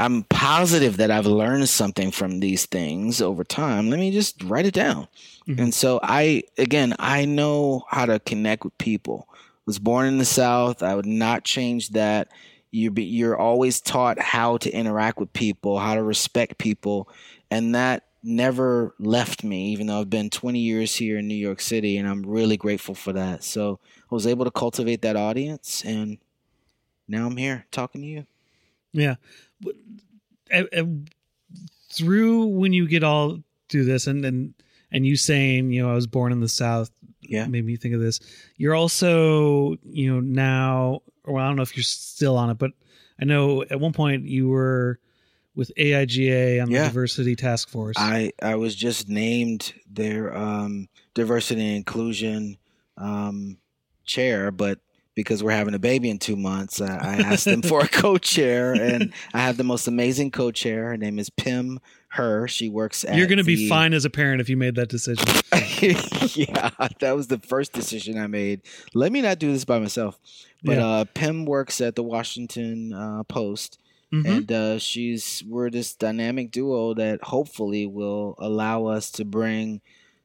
[0.00, 3.90] I'm positive that I've learned something from these things over time.
[3.90, 5.08] Let me just write it down.
[5.46, 5.60] Mm-hmm.
[5.60, 9.28] And so I again, I know how to connect with people.
[9.66, 10.82] Was born in the South.
[10.82, 12.28] I would not change that.
[12.70, 17.08] You be, you're always taught how to interact with people, how to respect people,
[17.50, 21.60] and that never left me even though I've been 20 years here in New York
[21.60, 23.44] City and I'm really grateful for that.
[23.44, 23.80] So,
[24.10, 26.18] I was able to cultivate that audience and
[27.08, 28.26] now I'm here talking to you.
[28.92, 29.16] Yeah
[31.92, 33.38] through when you get all
[33.68, 34.54] through this and and
[34.92, 36.90] and you saying you know I was born in the South
[37.22, 38.20] yeah made me think of this.
[38.56, 42.72] You're also you know now or I don't know if you're still on it, but
[43.20, 44.98] I know at one point you were
[45.54, 46.82] with AIGA on yeah.
[46.82, 47.96] the diversity task force.
[47.98, 52.56] I I was just named their um, diversity and inclusion
[52.96, 53.58] um,
[54.04, 54.78] chair, but
[55.14, 58.72] because we're having a baby in two months, I, I asked them for a co-chair,
[58.74, 60.84] and I have the most amazing co-chair.
[60.88, 61.80] Her name is Pim
[62.14, 62.48] her.
[62.48, 64.74] She works at You're going to the- be fine as a parent if you made
[64.76, 65.26] that decision.
[66.34, 68.62] yeah, that was the first decision I made.
[68.94, 70.18] Let me not do this by myself.
[70.62, 70.86] But Yeah.
[70.86, 73.78] uh, Pim works at the Washington uh, Post,
[74.12, 74.26] Mhm.
[74.26, 79.80] and uh, she's we're this dynamic duo that hopefully will allow us to bring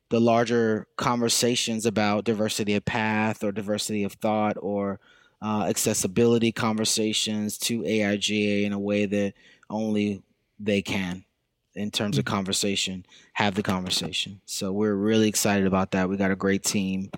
[0.10, 4.99] the larger conversations about diversity of path or diversity of thought or
[5.41, 9.34] uh, accessibility conversations to AIGA in a way that
[9.70, 10.22] only
[10.60, 11.26] they can
[11.74, 14.39] in terms of conversation have the conversation.
[14.45, 16.08] So we're really excited about that.
[16.08, 17.12] We got a great team.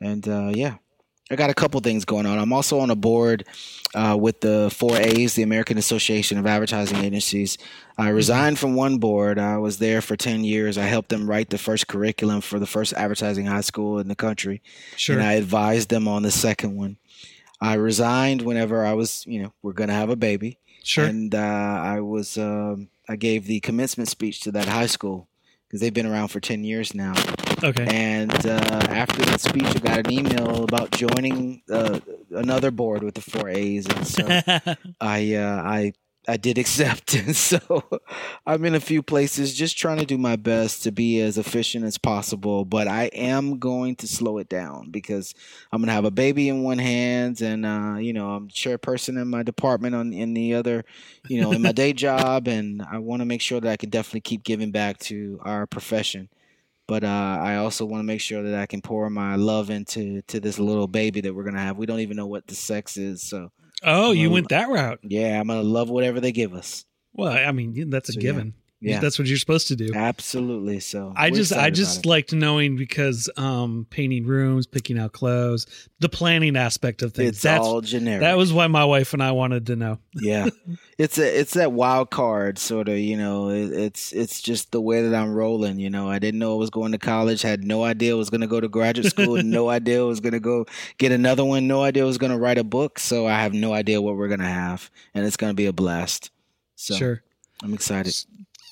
[0.00, 0.76] And uh, yeah
[1.30, 3.44] i got a couple things going on i'm also on a board
[3.94, 7.56] uh, with the 4As, the American Association of Advertising Agencies.
[7.96, 9.38] I resigned from one board.
[9.38, 10.76] I was there for 10 years.
[10.76, 14.16] I helped them write the first curriculum for the first advertising high school in the
[14.16, 14.62] country.
[14.96, 15.16] Sure.
[15.16, 16.98] And I advised them on the second one.
[17.60, 20.58] I resigned whenever I was, you know, we're going to have a baby.
[20.82, 21.04] sure.
[21.04, 25.28] And uh, I was, um, I gave the commencement speech to that high school
[25.68, 27.14] because they've been around for 10 years now.
[27.62, 27.86] Okay.
[27.86, 32.00] And uh, after that speech, I got an email about joining uh,
[32.30, 34.26] another board with the four A's, and so
[35.00, 35.92] I uh, I
[36.26, 37.60] I did accept, and so
[38.46, 41.84] I'm in a few places just trying to do my best to be as efficient
[41.84, 42.64] as possible.
[42.64, 45.34] But I am going to slow it down because
[45.70, 49.28] I'm gonna have a baby in one hand, and uh, you know I'm chairperson in
[49.28, 50.84] my department on in the other,
[51.28, 53.90] you know, in my day job, and I want to make sure that I can
[53.90, 56.28] definitely keep giving back to our profession
[56.86, 60.22] but uh, I also want to make sure that I can pour my love into
[60.22, 61.76] to this little baby that we're gonna have.
[61.76, 63.50] We don't even know what the sex is, so
[63.82, 65.00] oh, you went that route.
[65.02, 66.84] yeah, I'm gonna love whatever they give us.
[67.12, 68.54] Well, I mean, that's a So, given.
[68.92, 69.92] Yeah, That's what you're supposed to do.
[69.94, 70.80] absolutely.
[70.80, 75.66] So I just I just liked knowing because um painting rooms, picking out clothes,
[76.00, 77.30] the planning aspect of things.
[77.30, 78.20] it's That's all generic.
[78.20, 79.98] that was why my wife and I wanted to know.
[80.14, 80.48] yeah,
[80.98, 82.98] it's a it's that wild card sort of.
[82.98, 85.78] You know, it, it's it's just the way that I'm rolling.
[85.78, 87.42] You know, I didn't know I was going to college.
[87.42, 89.36] Had no idea I was going to go to graduate school.
[89.42, 90.66] no idea I was going to go
[90.98, 91.66] get another one.
[91.66, 92.98] No idea I was going to write a book.
[92.98, 95.66] So I have no idea what we're going to have, and it's going to be
[95.66, 96.30] a blast.
[96.76, 97.22] So Sure.
[97.62, 98.14] I'm excited.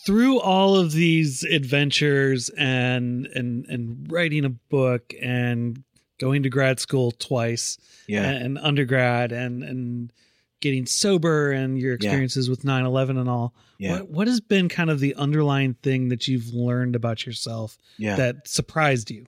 [0.04, 5.82] Through all of these adventures and and and writing a book and
[6.18, 7.78] going to grad school twice
[8.08, 8.22] Yeah.
[8.30, 10.12] and undergrad and and
[10.60, 13.92] getting sober and your experiences with 9-11 and all Yeah.
[13.98, 18.14] what, what has been kind of the underlying thing that you've learned about yourself Yeah.
[18.16, 19.26] that surprised you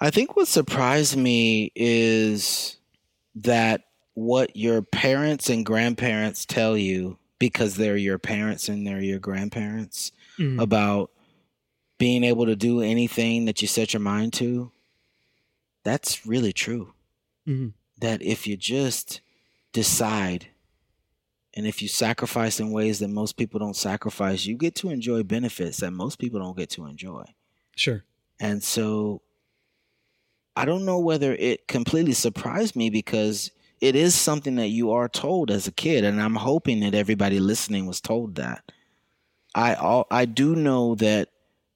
[0.00, 2.76] I think what surprised me is
[3.36, 3.82] that
[4.14, 10.12] what your parents and grandparents tell you because they're your parents and they're your grandparents
[10.38, 10.62] Mhm.
[10.62, 11.10] about
[11.98, 14.70] being able to do anything that you set your mind to,
[15.82, 16.94] that's really true.
[17.48, 17.72] Mhm.
[17.98, 19.20] That if you just
[19.72, 20.46] decide
[21.54, 25.22] and if you sacrifice in ways that most people don't sacrifice, you get to enjoy
[25.22, 27.24] benefits that most people don't get to enjoy.
[27.76, 28.04] sure
[28.40, 29.22] And so
[30.56, 33.50] I don't know whether it completely surprised me because
[33.82, 37.40] it is something that you are told as a kid and I'm hoping that everybody
[37.40, 38.64] listening was told that.
[39.54, 41.28] I al- I do know that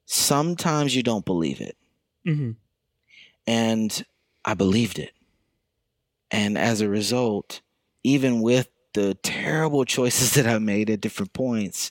[0.06, 1.76] sometimes you don't believe it
[2.24, 2.52] hmm
[3.46, 4.04] and
[4.44, 5.12] I believed it.
[6.30, 7.60] And as a result,
[8.02, 11.90] even with the terrible choices that I made at different points,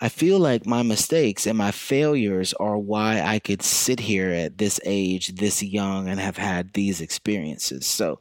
[0.00, 4.56] I feel like my mistakes and my failures are why I could sit here at
[4.56, 7.86] this age, this young, and have had these experiences.
[7.86, 8.18] So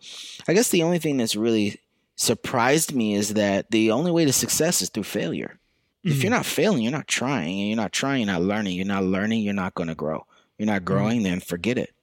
[0.48, 1.80] I guess the only thing that's really
[2.16, 5.58] surprised me is that the only way to success is through failure.
[6.04, 6.38] If you're mm-hmm.
[6.38, 8.76] not failing, you're not trying, and you're not trying, you're not learning.
[8.76, 10.26] You're not learning, you're not going to grow.
[10.58, 10.86] You're not mm-hmm.
[10.86, 11.94] growing, then forget it.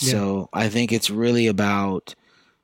[0.00, 0.12] Yeah.
[0.12, 2.14] So I think it's really about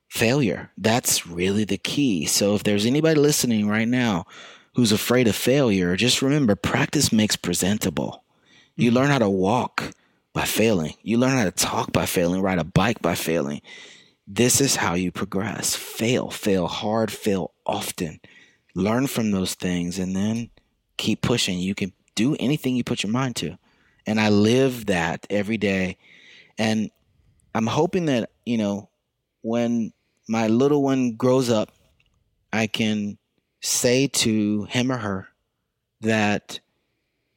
[0.09, 0.71] failure.
[0.79, 2.27] That's really the key.
[2.27, 4.27] So if there's anybody listening right now
[4.75, 8.25] who's afraid of failure, just remember practice makes presentable.
[8.77, 8.95] You Mhm.
[8.95, 9.93] learn how to walk
[10.33, 10.95] by failing.
[11.03, 13.61] You learn how to talk by failing, ride a bike by failing.
[14.27, 15.75] This is how you progress.
[15.75, 18.21] Fail, fail hard, fail often.
[18.75, 20.51] Learn from those things and then
[20.97, 21.59] keep pushing.
[21.59, 23.59] You can do anything you put your mind to.
[24.07, 25.99] And I live that every day.
[26.57, 26.91] And
[27.55, 28.89] I'm hoping that, you know,
[29.43, 29.93] when
[30.29, 31.73] my little one grows up,
[32.53, 33.19] I can
[33.63, 35.29] say to him or her
[36.03, 36.61] that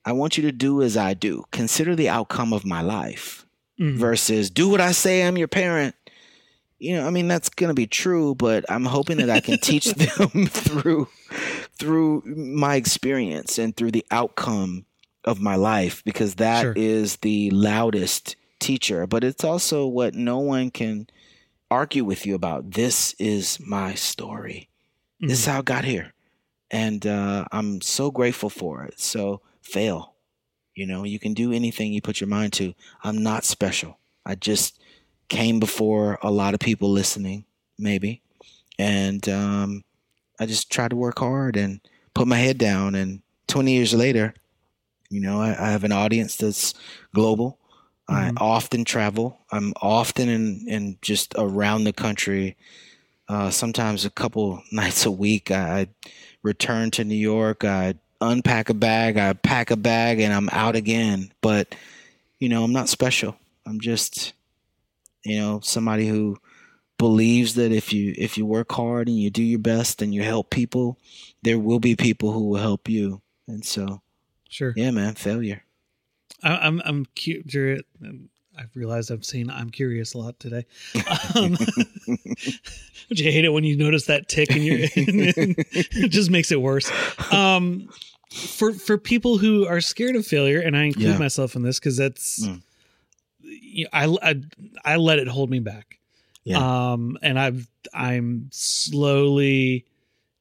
[0.03, 1.45] I want you to do as I do.
[1.51, 3.45] Consider the outcome of my life
[3.79, 3.97] Mhm.
[3.97, 5.95] versus do what I say, I'm your parent.
[6.79, 9.57] You know, I mean that's going to be true, but I'm hoping that I can
[9.59, 11.07] teach them through
[11.77, 14.85] through my experience and through the outcome
[15.25, 17.17] of my life because that is Sure.
[17.21, 21.07] the loudest teacher, but it's also what no one can
[21.69, 22.71] argue with you about.
[22.71, 24.69] This is my story.
[25.19, 26.13] This is how I got here.
[26.71, 28.99] And uh, I'm so grateful for it.
[28.99, 30.15] So fail.
[30.75, 32.73] You know, you can do anything you put your mind to.
[33.03, 33.99] I'm not special.
[34.25, 34.79] I just
[35.29, 37.45] came before a lot of people listening,
[37.79, 38.21] maybe,
[38.77, 39.83] and um,
[40.39, 41.79] I just tried to work hard and
[42.13, 42.95] put my head down.
[42.95, 44.33] And 20 years later,
[45.09, 46.73] you know, I, I have an audience that's
[47.13, 47.59] global.
[48.09, 48.37] Mm-hmm.
[48.37, 49.39] I often travel.
[49.51, 52.57] I'm often in, in just around the country.
[53.27, 55.51] Uh, sometimes a couple nights a week.
[55.51, 55.87] I, I
[56.45, 57.65] return to New York.
[57.65, 59.17] I unpack a bag.
[59.17, 61.33] I pack a bag, and I'm out again.
[61.41, 61.75] But
[62.39, 63.35] you know, I'm not special.
[63.65, 64.33] I'm just,
[65.23, 66.37] you know, somebody who
[66.97, 70.23] believes that if you if you work hard and you do your best and you
[70.23, 70.97] help people,
[71.41, 73.21] there will be people who will help you.
[73.47, 74.01] And so,
[74.47, 75.63] sure, yeah, man, failure.
[76.43, 77.81] I, am I'm curious.
[78.57, 80.65] I've realized I've seen I'm curious a lot today.
[81.35, 81.51] Um,
[82.07, 84.77] would you hate it when you notice that tick in your?
[84.95, 86.91] it just makes it worse.
[87.31, 87.89] Um,
[88.31, 91.17] for for people who are scared of failure, and I include yeah.
[91.17, 92.45] myself in this because that's.
[92.45, 92.61] Mm.
[93.41, 94.41] You know, I, I
[94.83, 95.99] I let it hold me back.
[96.43, 96.91] Yeah.
[96.93, 99.85] Um, and I've I'm slowly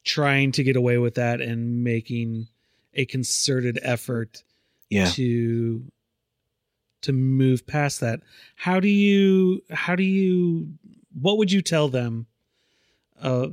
[0.05, 2.49] trying to get away with that and making
[2.95, 4.43] a concerted effort
[4.91, 5.07] yeah.
[5.07, 5.83] to
[7.05, 8.21] to move past that.
[8.57, 10.69] How do you how do you
[11.21, 12.27] what would you tell them
[13.21, 13.49] uh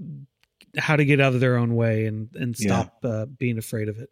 [0.78, 3.10] how to get out of their own way and and stop yeah.
[3.10, 4.10] uh, being afraid of it?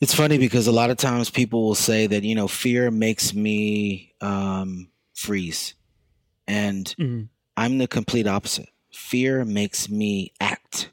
[0.00, 3.34] It's funny because a lot of times people will say that you know fear makes
[3.34, 5.74] me um freeze
[6.46, 7.24] and mm-hmm.
[7.56, 8.70] I'm the complete opposite.
[8.92, 10.90] Fear makes me act.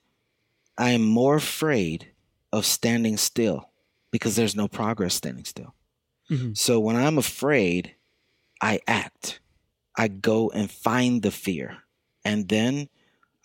[0.77, 2.11] I am more afraid
[2.51, 3.69] of standing still
[4.11, 5.73] because there's no progress standing still.
[6.30, 6.53] Mm-hmm.
[6.53, 7.95] So when I'm afraid,
[8.61, 9.39] I act.
[9.97, 11.78] I go and find the fear
[12.23, 12.89] and then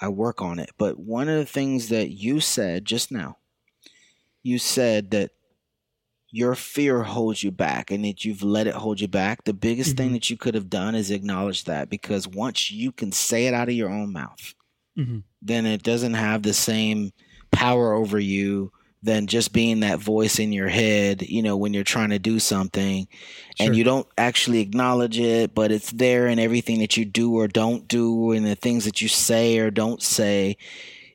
[0.01, 0.70] I work on it.
[0.78, 3.37] But one of the things that you said just now,
[4.43, 5.31] you said that
[6.31, 9.91] your fear holds you back and that you've let it hold you back, the biggest
[9.91, 9.97] mm-hmm.
[9.97, 13.55] thing that you could have done is acknowledge that because once you can say it
[13.55, 14.55] out of your own mouth,
[14.99, 15.18] mm-hmm.
[15.43, 17.12] then it doesn't have the same
[17.51, 18.72] power over you
[19.03, 22.38] than just being that voice in your head, you know, when you're trying to do
[22.38, 23.09] something
[23.57, 23.66] sure.
[23.66, 27.48] and you don't actually acknowledge it, but it's there in everything that you do or
[27.48, 30.57] don't do and the things that you say or don't say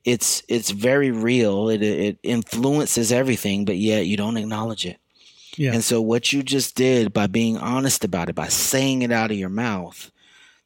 [0.03, 1.67] it's it's very real.
[1.69, 4.97] It it influences everything, but yet you don't acknowledge it.
[5.57, 5.73] Yeah.
[5.73, 9.31] And so what you just did by being honest about it, by saying it out
[9.31, 10.11] of your mouth,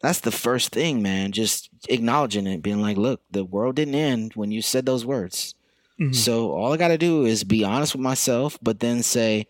[0.02, 1.32] that's the first thing, man.
[1.32, 5.56] Just acknowledging it, being like, look, the world didn't end when you said those words.
[6.00, 6.14] Mm-hmm.
[6.14, 9.48] So all I got to do is be honest with myself, but then say,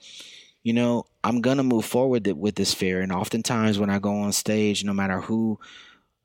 [0.63, 3.01] you know, I'm going to move forward with this fear.
[3.01, 5.59] And oftentimes when I go on stage, no matter who,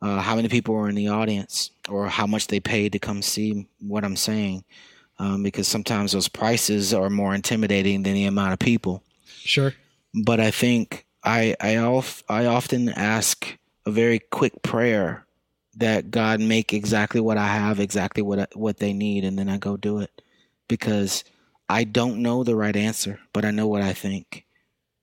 [0.00, 3.22] uh, how many people are in the audience or how much they paid to come
[3.22, 4.64] see what I'm saying,
[5.18, 9.02] um, because sometimes those prices are more intimidating than the amount of people.
[9.42, 9.74] Sure.
[10.14, 13.56] But I think I I, of, I often ask
[13.86, 15.23] a very quick prayer
[15.76, 19.48] that God make exactly what I have, exactly what I, what they need, and then
[19.48, 20.22] I go do it
[20.68, 21.24] because
[21.68, 24.44] I don't know the right answer, but I know what I think,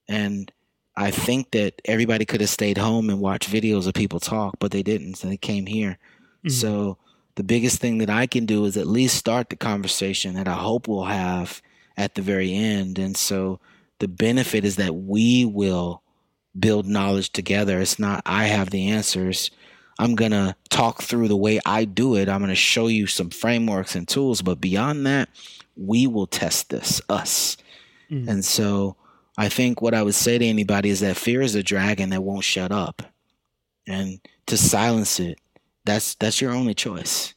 [0.07, 0.51] and
[0.95, 4.71] I think that everybody could have stayed home and watched videos of people talk, but
[4.71, 5.97] they didn't, so they came here.
[6.39, 6.49] Mm-hmm.
[6.49, 6.97] So
[7.35, 10.53] the biggest thing that I can do is at least start the conversation that I
[10.53, 11.61] hope we'll have
[11.95, 12.99] at the very end.
[12.99, 13.59] And so
[13.99, 16.03] the benefit is that we will
[16.59, 17.79] build knowledge together.
[17.79, 19.49] It's not I have the answers.
[20.01, 22.27] I'm going to talk through the way I do it.
[22.27, 24.41] I'm going to show you some frameworks and tools.
[24.41, 25.29] But beyond that,
[25.77, 27.55] we will test this, us.
[28.09, 28.27] Mm.
[28.27, 28.95] And so
[29.37, 32.23] I think what I would say to anybody is that fear is a dragon that
[32.23, 33.03] won't shut up.
[33.87, 35.39] And to silence it
[35.85, 37.33] that's that's your only choice.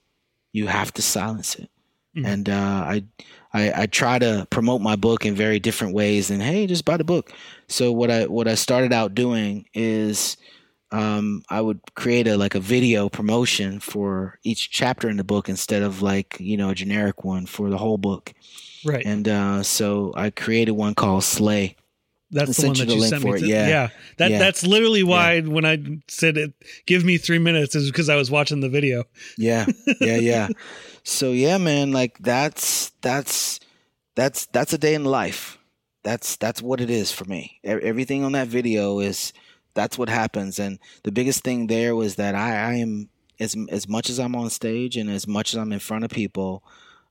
[0.52, 1.70] You have to silence it.
[2.16, 2.26] Mm-hmm.
[2.26, 3.04] And uh, I,
[3.52, 6.30] I I try to promote my book in very different ways.
[6.30, 7.32] And hey, just buy the book.
[7.68, 10.36] So what I what I started out doing is
[10.95, 15.49] um, I would create a like a video promotion for each chapter in the book
[15.49, 18.32] instead of like you know a generic one for the whole book.
[18.84, 19.05] Right.
[19.05, 21.76] And uh, so I created one called Slay,
[22.34, 23.38] that's the one that you, sent me.
[23.38, 23.88] To, yeah, yeah.
[24.16, 24.38] That yeah.
[24.38, 25.49] that's literally why yeah.
[25.49, 25.78] when I
[26.09, 26.53] said it,
[26.84, 29.05] give me three minutes, is because I was watching the video.
[29.38, 29.66] Yeah,
[30.01, 30.49] yeah, yeah.
[31.05, 33.61] so yeah, man, like that's that's
[34.16, 35.59] that's that's a day in life.
[36.03, 37.61] That's that's what it is for me.
[37.62, 39.32] Everything on that video is
[39.75, 43.09] that's what happens, and the biggest thing there was that I, I am
[43.41, 46.11] as as much as I'm on stage and as much as I'm in front of
[46.11, 46.62] people,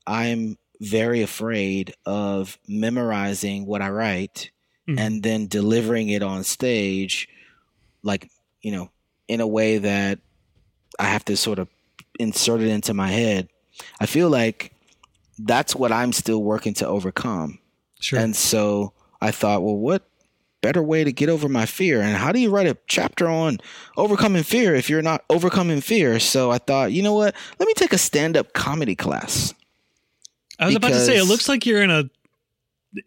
[0.08, 4.52] I'm very afraid of memorizing what I write
[4.88, 5.00] mm-hmm.
[5.00, 7.28] and then delivering it on stage,
[8.02, 8.30] like,
[8.62, 8.90] you know,
[9.28, 10.20] in a way that
[11.00, 11.68] I have to sort of
[12.20, 13.50] insert it into my head.
[14.00, 14.74] I feel like
[15.40, 17.60] that's what I'm still working to overcome.
[18.00, 18.20] Sure.
[18.20, 20.08] And so I thought, well, what
[20.64, 22.02] better way to get over my fear?
[22.02, 23.60] And how do you write a chapter on
[23.98, 26.20] overcoming fear if you're not overcoming fear?
[26.20, 27.36] So I thought, you know what?
[27.60, 29.54] Let me take a stand up comedy class.
[30.58, 32.10] I was about to say, it looks like you're in a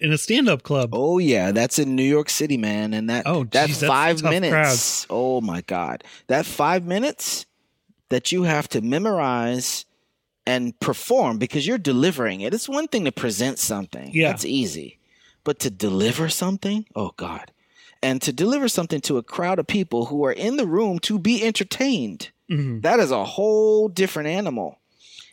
[0.00, 0.90] in a stand up club.
[0.92, 2.92] Oh yeah, that's in New York City, man.
[2.92, 5.06] And that oh, that geez, five minutes.
[5.10, 7.46] Oh my God, that five minutes
[8.08, 9.84] that you have to memorize
[10.46, 12.54] and perform because you're delivering it.
[12.54, 14.10] It's one thing to present something.
[14.12, 14.98] Yeah, that's easy,
[15.46, 17.52] but to deliver something, oh God,
[18.02, 21.18] and to deliver something to a crowd of people who are in the room to
[21.18, 22.30] be entertained.
[22.50, 22.80] Mm-hmm.
[22.80, 24.78] That is a whole different animal.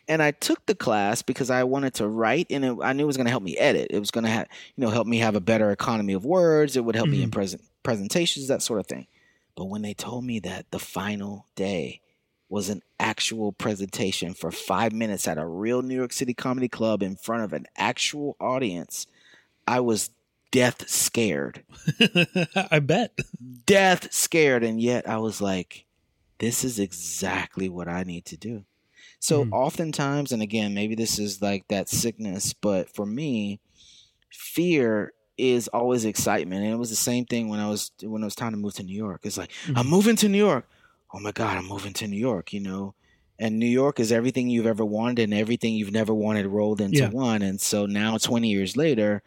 [0.07, 3.07] And I took the class because I wanted to write, and it, I knew it
[3.07, 3.87] was going to help me edit.
[3.89, 4.45] It was going to, ha-
[4.75, 6.75] you know, help me have a better economy of words.
[6.77, 7.17] It would help Mm-hmm.
[7.17, 9.07] me in present presentations, that sort of thing.
[9.55, 12.01] But when they told me that the final day
[12.49, 17.01] was an actual presentation for five minutes at a real New York City comedy club
[17.01, 19.07] in front of an actual audience,
[19.67, 20.09] I was
[20.51, 21.63] death scared.
[22.71, 23.17] I bet.
[23.65, 24.63] Death scared.
[24.63, 25.85] And yet I was like,
[26.39, 28.65] this is exactly what I need to do.
[29.19, 29.51] So Mhm.
[29.53, 33.59] oftentimes, and again, maybe this is like that sickness, but for me,
[34.29, 36.63] fear is always excitement.
[36.63, 38.73] And it was the same thing when I was when it was time to move
[38.75, 39.21] to New York.
[39.23, 39.89] It's like, I'm Mhm.
[39.89, 40.69] moving to New York.
[41.13, 42.95] Oh my God, I'm moving to New York, you know.
[43.39, 46.99] And New York is everything you've ever wanted and everything you've never wanted rolled into
[46.99, 47.09] Yeah.
[47.09, 47.41] one.
[47.41, 49.23] And so now 20 years later,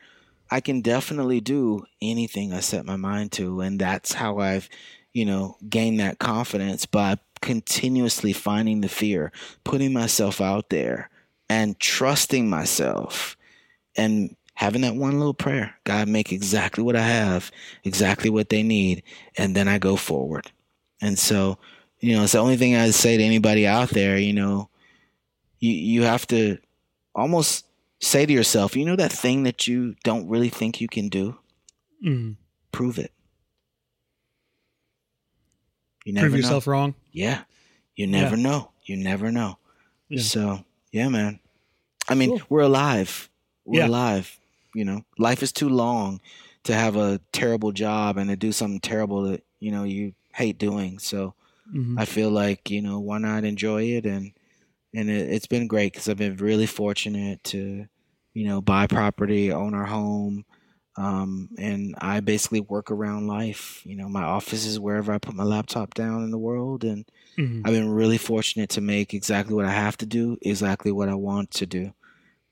[0.50, 3.60] I can definitely do anything I set my mind to.
[3.60, 4.68] And that's how I've,
[5.12, 9.32] you know, gained that confidence by continuously finding the fear,
[9.64, 11.10] putting myself out there
[11.48, 13.36] and trusting myself
[13.96, 17.50] and having that one little prayer God, make exactly what I have,
[17.84, 19.02] exactly what they need.
[19.36, 20.50] And then I go forward.
[21.00, 21.58] And so,
[22.00, 24.70] you know, it's the only thing I'd say to anybody out there, you know,
[25.60, 26.58] you, you have to
[27.14, 27.65] almost
[28.00, 31.38] say to yourself, you know, that thing that you don't really think you can do,
[32.04, 32.36] Mhm.
[32.72, 33.12] prove it.
[36.04, 36.38] You never Prove know.
[36.38, 36.94] yourself wrong.
[37.12, 37.44] Yeah.
[37.96, 38.70] You never know.
[38.84, 39.58] You never know.
[40.08, 40.22] Yeah.
[40.22, 41.40] So, yeah, man.
[42.08, 42.42] I mean, Cool.
[42.48, 43.28] we're alive.
[43.64, 43.88] We're Yeah.
[43.88, 44.38] alive.
[44.74, 46.20] You know, life is too long
[46.64, 50.58] to have a terrible job and to do something terrible that, you know, you hate
[50.58, 50.98] doing.
[50.98, 51.34] So
[51.72, 51.98] Mhm.
[51.98, 54.04] I feel like, you know, why not enjoy it?
[54.06, 54.32] And,
[54.96, 57.86] and it, it's been great because I've been really fortunate to,
[58.34, 60.44] you know, buy property, own our home.
[60.96, 63.82] Um, and I basically work around life.
[63.84, 66.84] You know, my office is wherever I put my laptop down in the world.
[66.84, 67.04] And,
[67.36, 67.62] Mhm.
[67.64, 71.14] I've been really fortunate to make exactly what I have to do, exactly what I
[71.14, 71.92] want to do.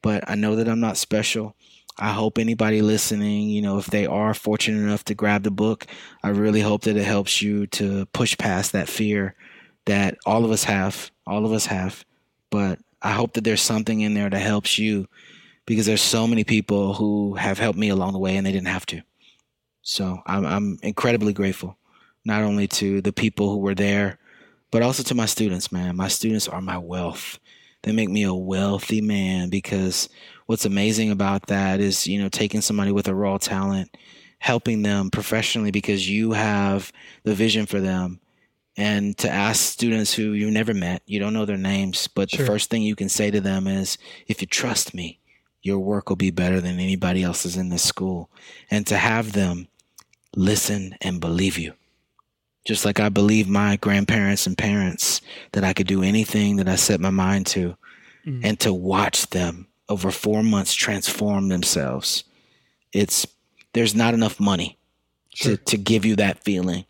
[0.02, 1.56] But I know that I'm not special.
[1.96, 5.86] I hope anybody listening, you know, if they are fortunate enough to grab the book,
[6.22, 9.36] I really hope that it helps you to push past that fear
[9.86, 12.04] that all of us have, all of us have.
[12.54, 15.08] But I hope that there's something in there that helps you
[15.66, 18.68] because there's so many people who have helped me along the way and they didn't
[18.68, 19.02] have to.
[19.82, 21.76] So I'm, I'm incredibly grateful,
[22.24, 24.20] not only to the people who were there,
[24.70, 25.96] but also to my students, man.
[25.96, 27.40] My students are my wealth.
[27.82, 30.08] They make me a wealthy man because
[30.46, 33.96] what's amazing about that is, you know, taking somebody with a raw talent,
[34.38, 36.92] helping them professionally because you have
[37.24, 38.20] the vision for them.
[38.76, 42.40] And to ask students who you've never met, you don't know their names, but Sure.
[42.40, 45.20] the first thing you can say to them is, if you trust me,
[45.62, 48.30] your work will be better than anybody else's in this school.
[48.70, 49.68] And to have them
[50.36, 51.74] listen and believe you
[52.66, 55.20] just like I believe my grandparents and parents
[55.52, 57.76] that I could do anything that I set my mind to,
[58.26, 58.40] Mhm.
[58.42, 62.24] and to watch them over four months transform themselves.
[62.94, 63.26] It's
[63.74, 64.78] there's not enough money
[65.34, 65.58] Sure.
[65.58, 66.86] to, to give you that feeling.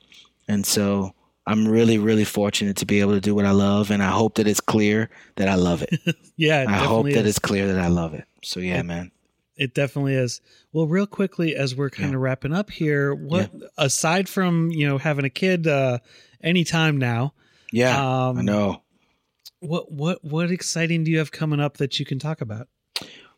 [0.46, 1.12] And so
[1.46, 3.90] I'm really, really fortunate to be able to do what I love.
[3.90, 6.00] And I hope that it's clear that I love it.
[6.36, 7.26] Yeah, it I hope that is.
[7.26, 8.24] it's clear that I love it.
[8.42, 9.12] So yeah, man.
[9.56, 10.40] It definitely is.
[10.72, 14.98] Well, real quickly, as we're kind of wrapping up here, what aside from you know
[14.98, 15.98] having a kid uh,
[16.42, 17.34] anytime now,
[17.72, 18.26] Yeah.
[18.28, 18.82] um, I know.
[19.60, 22.66] what what what exciting do you have coming up that you can talk about?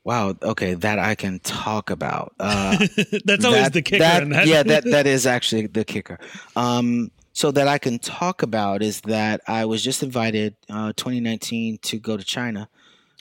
[0.05, 0.35] Wow.
[0.43, 0.73] Okay.
[0.73, 2.33] That I can talk about.
[2.41, 2.79] Uh,
[3.27, 3.99] That's always that- the kicker.
[4.05, 4.47] that- that.
[4.47, 6.19] yeah, that that is actually the kicker.
[6.57, 11.79] Um, so that I can talk about is that I was just invited uh, 2019
[11.83, 12.69] to go to China,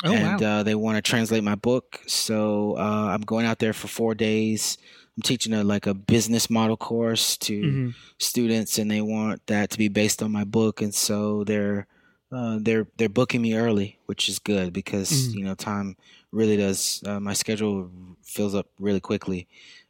[0.05, 0.59] oh and wow.
[0.59, 1.99] uh, they want to translate my book.
[2.07, 4.77] So uh, I'm going out there for four days.
[5.17, 7.93] I'm teaching a like a business model course to Mhm.
[8.19, 11.87] students, and they want that to be based on my book, and so they're
[12.31, 15.35] uh, they're they're booking me early, which is good because Mhm.
[15.35, 15.95] you know time
[16.31, 17.91] really does uh, my schedule
[18.23, 19.47] fills up really quickly.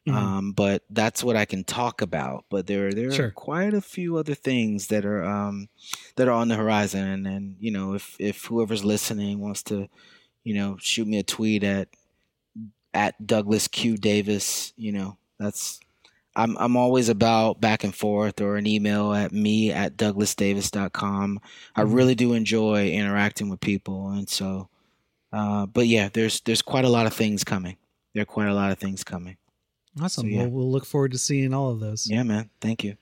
[0.08, 0.14] Mhm.
[0.14, 2.46] Um, but that's what I can talk about.
[2.50, 3.28] But there there Sure.
[3.28, 5.70] are quite a few other things that are um,
[6.16, 9.90] that are on the horizon, and, and you know if if whoever's listening wants to
[10.46, 11.90] you know, shoot me a tweet at
[12.94, 14.72] at Douglas Q Davis.
[14.78, 15.82] You know, that's
[16.36, 21.40] I'm I'm always about back and forth or an email at me at douglasdavis.com.
[21.76, 21.94] I mm-hmm.
[21.94, 24.70] really do enjoy interacting with people, and so,
[25.34, 27.76] uh, but yeah, there's there's quite a lot of things coming.
[28.14, 29.36] There are quite a lot of things coming.
[30.02, 30.24] Awesome.
[30.24, 30.42] So, yeah.
[30.42, 32.08] Well, we'll look forward to seeing all of those.
[32.10, 32.50] Yeah, man.
[32.60, 32.98] Thank you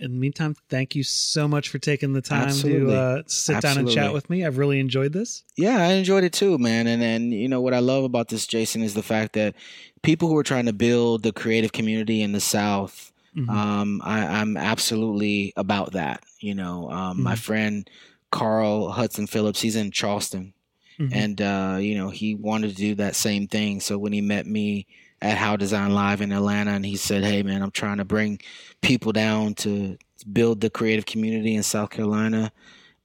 [0.00, 2.92] in the meantime, thank you so much for taking the time Absolutely.
[2.92, 3.60] to uh, sit Absolutely.
[3.60, 4.44] down and chat with me.
[4.44, 5.42] I've really enjoyed this.
[5.56, 6.86] Yeah, I enjoyed it too, man.
[6.86, 9.54] And and you know what I love about this, Jason, is the fact that
[10.02, 13.50] people who are trying to build the creative community in the South, mm-hmm.
[13.50, 16.22] um, I, am absolutely about that.
[16.38, 17.24] You know, um, mm-hmm.
[17.24, 17.90] my friend
[18.30, 20.54] Carl Hudson Phillips, he's in Charleston,
[20.98, 21.12] mm-hmm.
[21.12, 23.80] and uh, you know he wanted to do that same thing.
[23.80, 24.86] So when he met me
[25.20, 28.40] at How Design Live in Atlanta, and he said, "Hey, man, I'm trying to bring
[28.80, 29.96] people down to
[30.32, 32.52] build the creative community in South Carolina."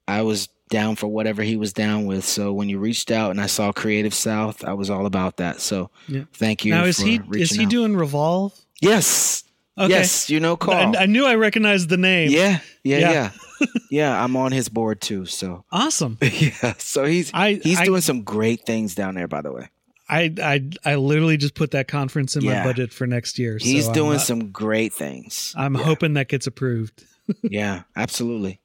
[0.06, 2.24] I was down for whatever he was down with.
[2.24, 5.60] So when you reached out and I saw Creative South, I was all about that.
[5.60, 6.24] So yeah.
[6.32, 6.72] thank you.
[6.72, 7.70] Now is he is he out.
[7.70, 8.52] doing Revolve?
[8.80, 9.44] Yes.
[9.76, 9.88] Okay.
[9.88, 10.96] Yes, you know Carl.
[10.96, 12.30] I, I, knew I recognized the name.
[12.30, 13.30] Yeah, yeah, yeah.
[13.60, 15.26] Yeah, yeah I'm on his board too.
[15.26, 16.16] So awesome.
[16.22, 16.74] yeah.
[16.78, 19.68] So he's I, he's I, doing some great things down there, by the way.
[20.08, 22.58] I I I literally just put that conference in yeah.
[22.58, 23.58] my budget for next year.
[23.60, 25.54] He's so doing some great things.
[25.56, 25.82] I'm yeah.
[25.82, 27.04] hoping that gets approved.
[27.42, 28.60] yeah, absolutely.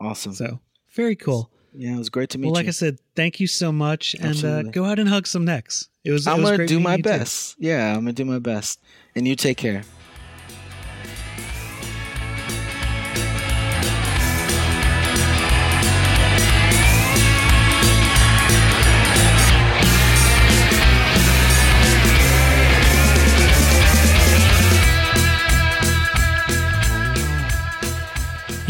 [0.00, 0.34] Awesome.
[0.34, 0.60] So
[0.94, 1.50] very cool.
[1.72, 2.52] Yeah, it was great to meet you.
[2.52, 2.70] well, like you.
[2.70, 5.88] I said, thank you so much, and uh, go ahead and hug some necks.
[6.04, 6.26] It was.
[6.26, 7.56] I'm it was gonna do my best.
[7.56, 7.68] Too.
[7.68, 8.80] Yeah, I'm gonna do my best,
[9.14, 9.84] and you take care.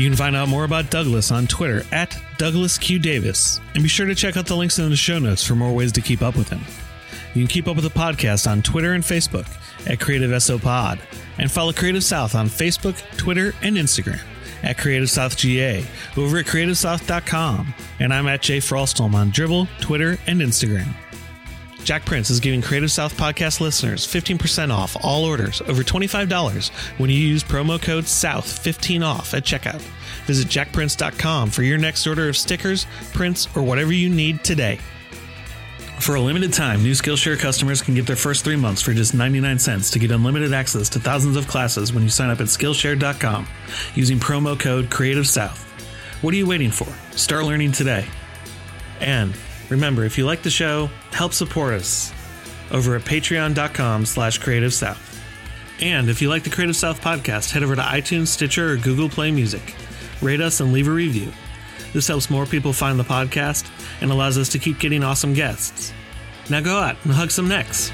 [0.00, 3.88] You can find out more about Douglas on Twitter at Douglas Q Davis, and be
[3.90, 6.22] sure to check out the links in the show notes for more ways to keep
[6.22, 6.62] up with him.
[7.34, 9.46] You can keep up with the podcast on Twitter and Facebook
[9.86, 11.00] at Creative SO Pod,
[11.36, 14.22] and follow Creative South on Facebook, Twitter, and Instagram
[14.62, 15.84] at Creative South GA,
[16.16, 20.94] over at CreativeSouth.com, and I'm at Jay Frostholm on Dribbble, Twitter, and Instagram.
[21.84, 27.16] Jakprints is giving Creative South podcast listeners 15% off all orders over $25 when you
[27.16, 29.80] use promo code SOUTH15 off at checkout.
[30.26, 34.78] Visit jakprints.com for your next order of stickers, prints, or whatever you need today.
[36.00, 39.12] For a limited time, new Skillshare customers can get their first three months for just
[39.12, 42.46] 99 cents to get unlimited access to thousands of classes when you sign up at
[42.46, 43.46] Skillshare.com
[43.94, 45.62] using promo code Creative South.
[46.22, 46.88] What are you waiting for?
[47.16, 48.06] Start learning today.
[49.00, 49.34] And
[49.70, 52.12] Remember, if you like the show, help support us
[52.72, 55.06] over at patreon.com slash creative south.
[55.80, 59.08] And if you like the Creative South podcast, head over to iTunes, Stitcher, or Google
[59.08, 59.74] Play Music.
[60.20, 61.32] Rate us and leave a review.
[61.94, 63.68] This helps more people find the podcast
[64.02, 65.92] and allows us to keep getting awesome guests.
[66.50, 67.90] Now go out and hug some necks.